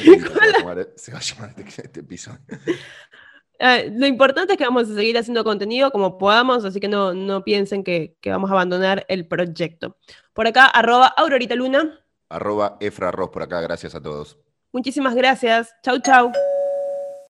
va 1.12 1.18
a 1.18 1.20
llamar 1.20 1.54
este, 1.56 1.82
este 1.82 2.00
episodio. 2.00 2.40
Eh, 3.60 3.88
lo 3.94 4.04
importante 4.08 4.54
es 4.54 4.58
que 4.58 4.64
vamos 4.64 4.90
a 4.90 4.94
seguir 4.94 5.16
haciendo 5.16 5.44
contenido 5.44 5.92
como 5.92 6.18
podamos, 6.18 6.64
así 6.64 6.80
que 6.80 6.88
no, 6.88 7.14
no 7.14 7.44
piensen 7.44 7.84
que, 7.84 8.16
que 8.20 8.30
vamos 8.30 8.50
a 8.50 8.54
abandonar 8.54 9.06
el 9.08 9.28
proyecto. 9.28 9.96
Por 10.32 10.48
acá, 10.48 10.66
arroba 10.66 11.06
Aurorita 11.06 11.54
Luna. 11.54 12.00
Arroba 12.28 12.76
Efra 12.80 13.12
Ross 13.12 13.30
por 13.30 13.42
acá, 13.42 13.60
gracias 13.60 13.94
a 13.94 14.02
todos. 14.02 14.38
Muchísimas 14.72 15.14
gracias. 15.14 15.72
Chau, 15.84 16.00
chau. 16.00 16.32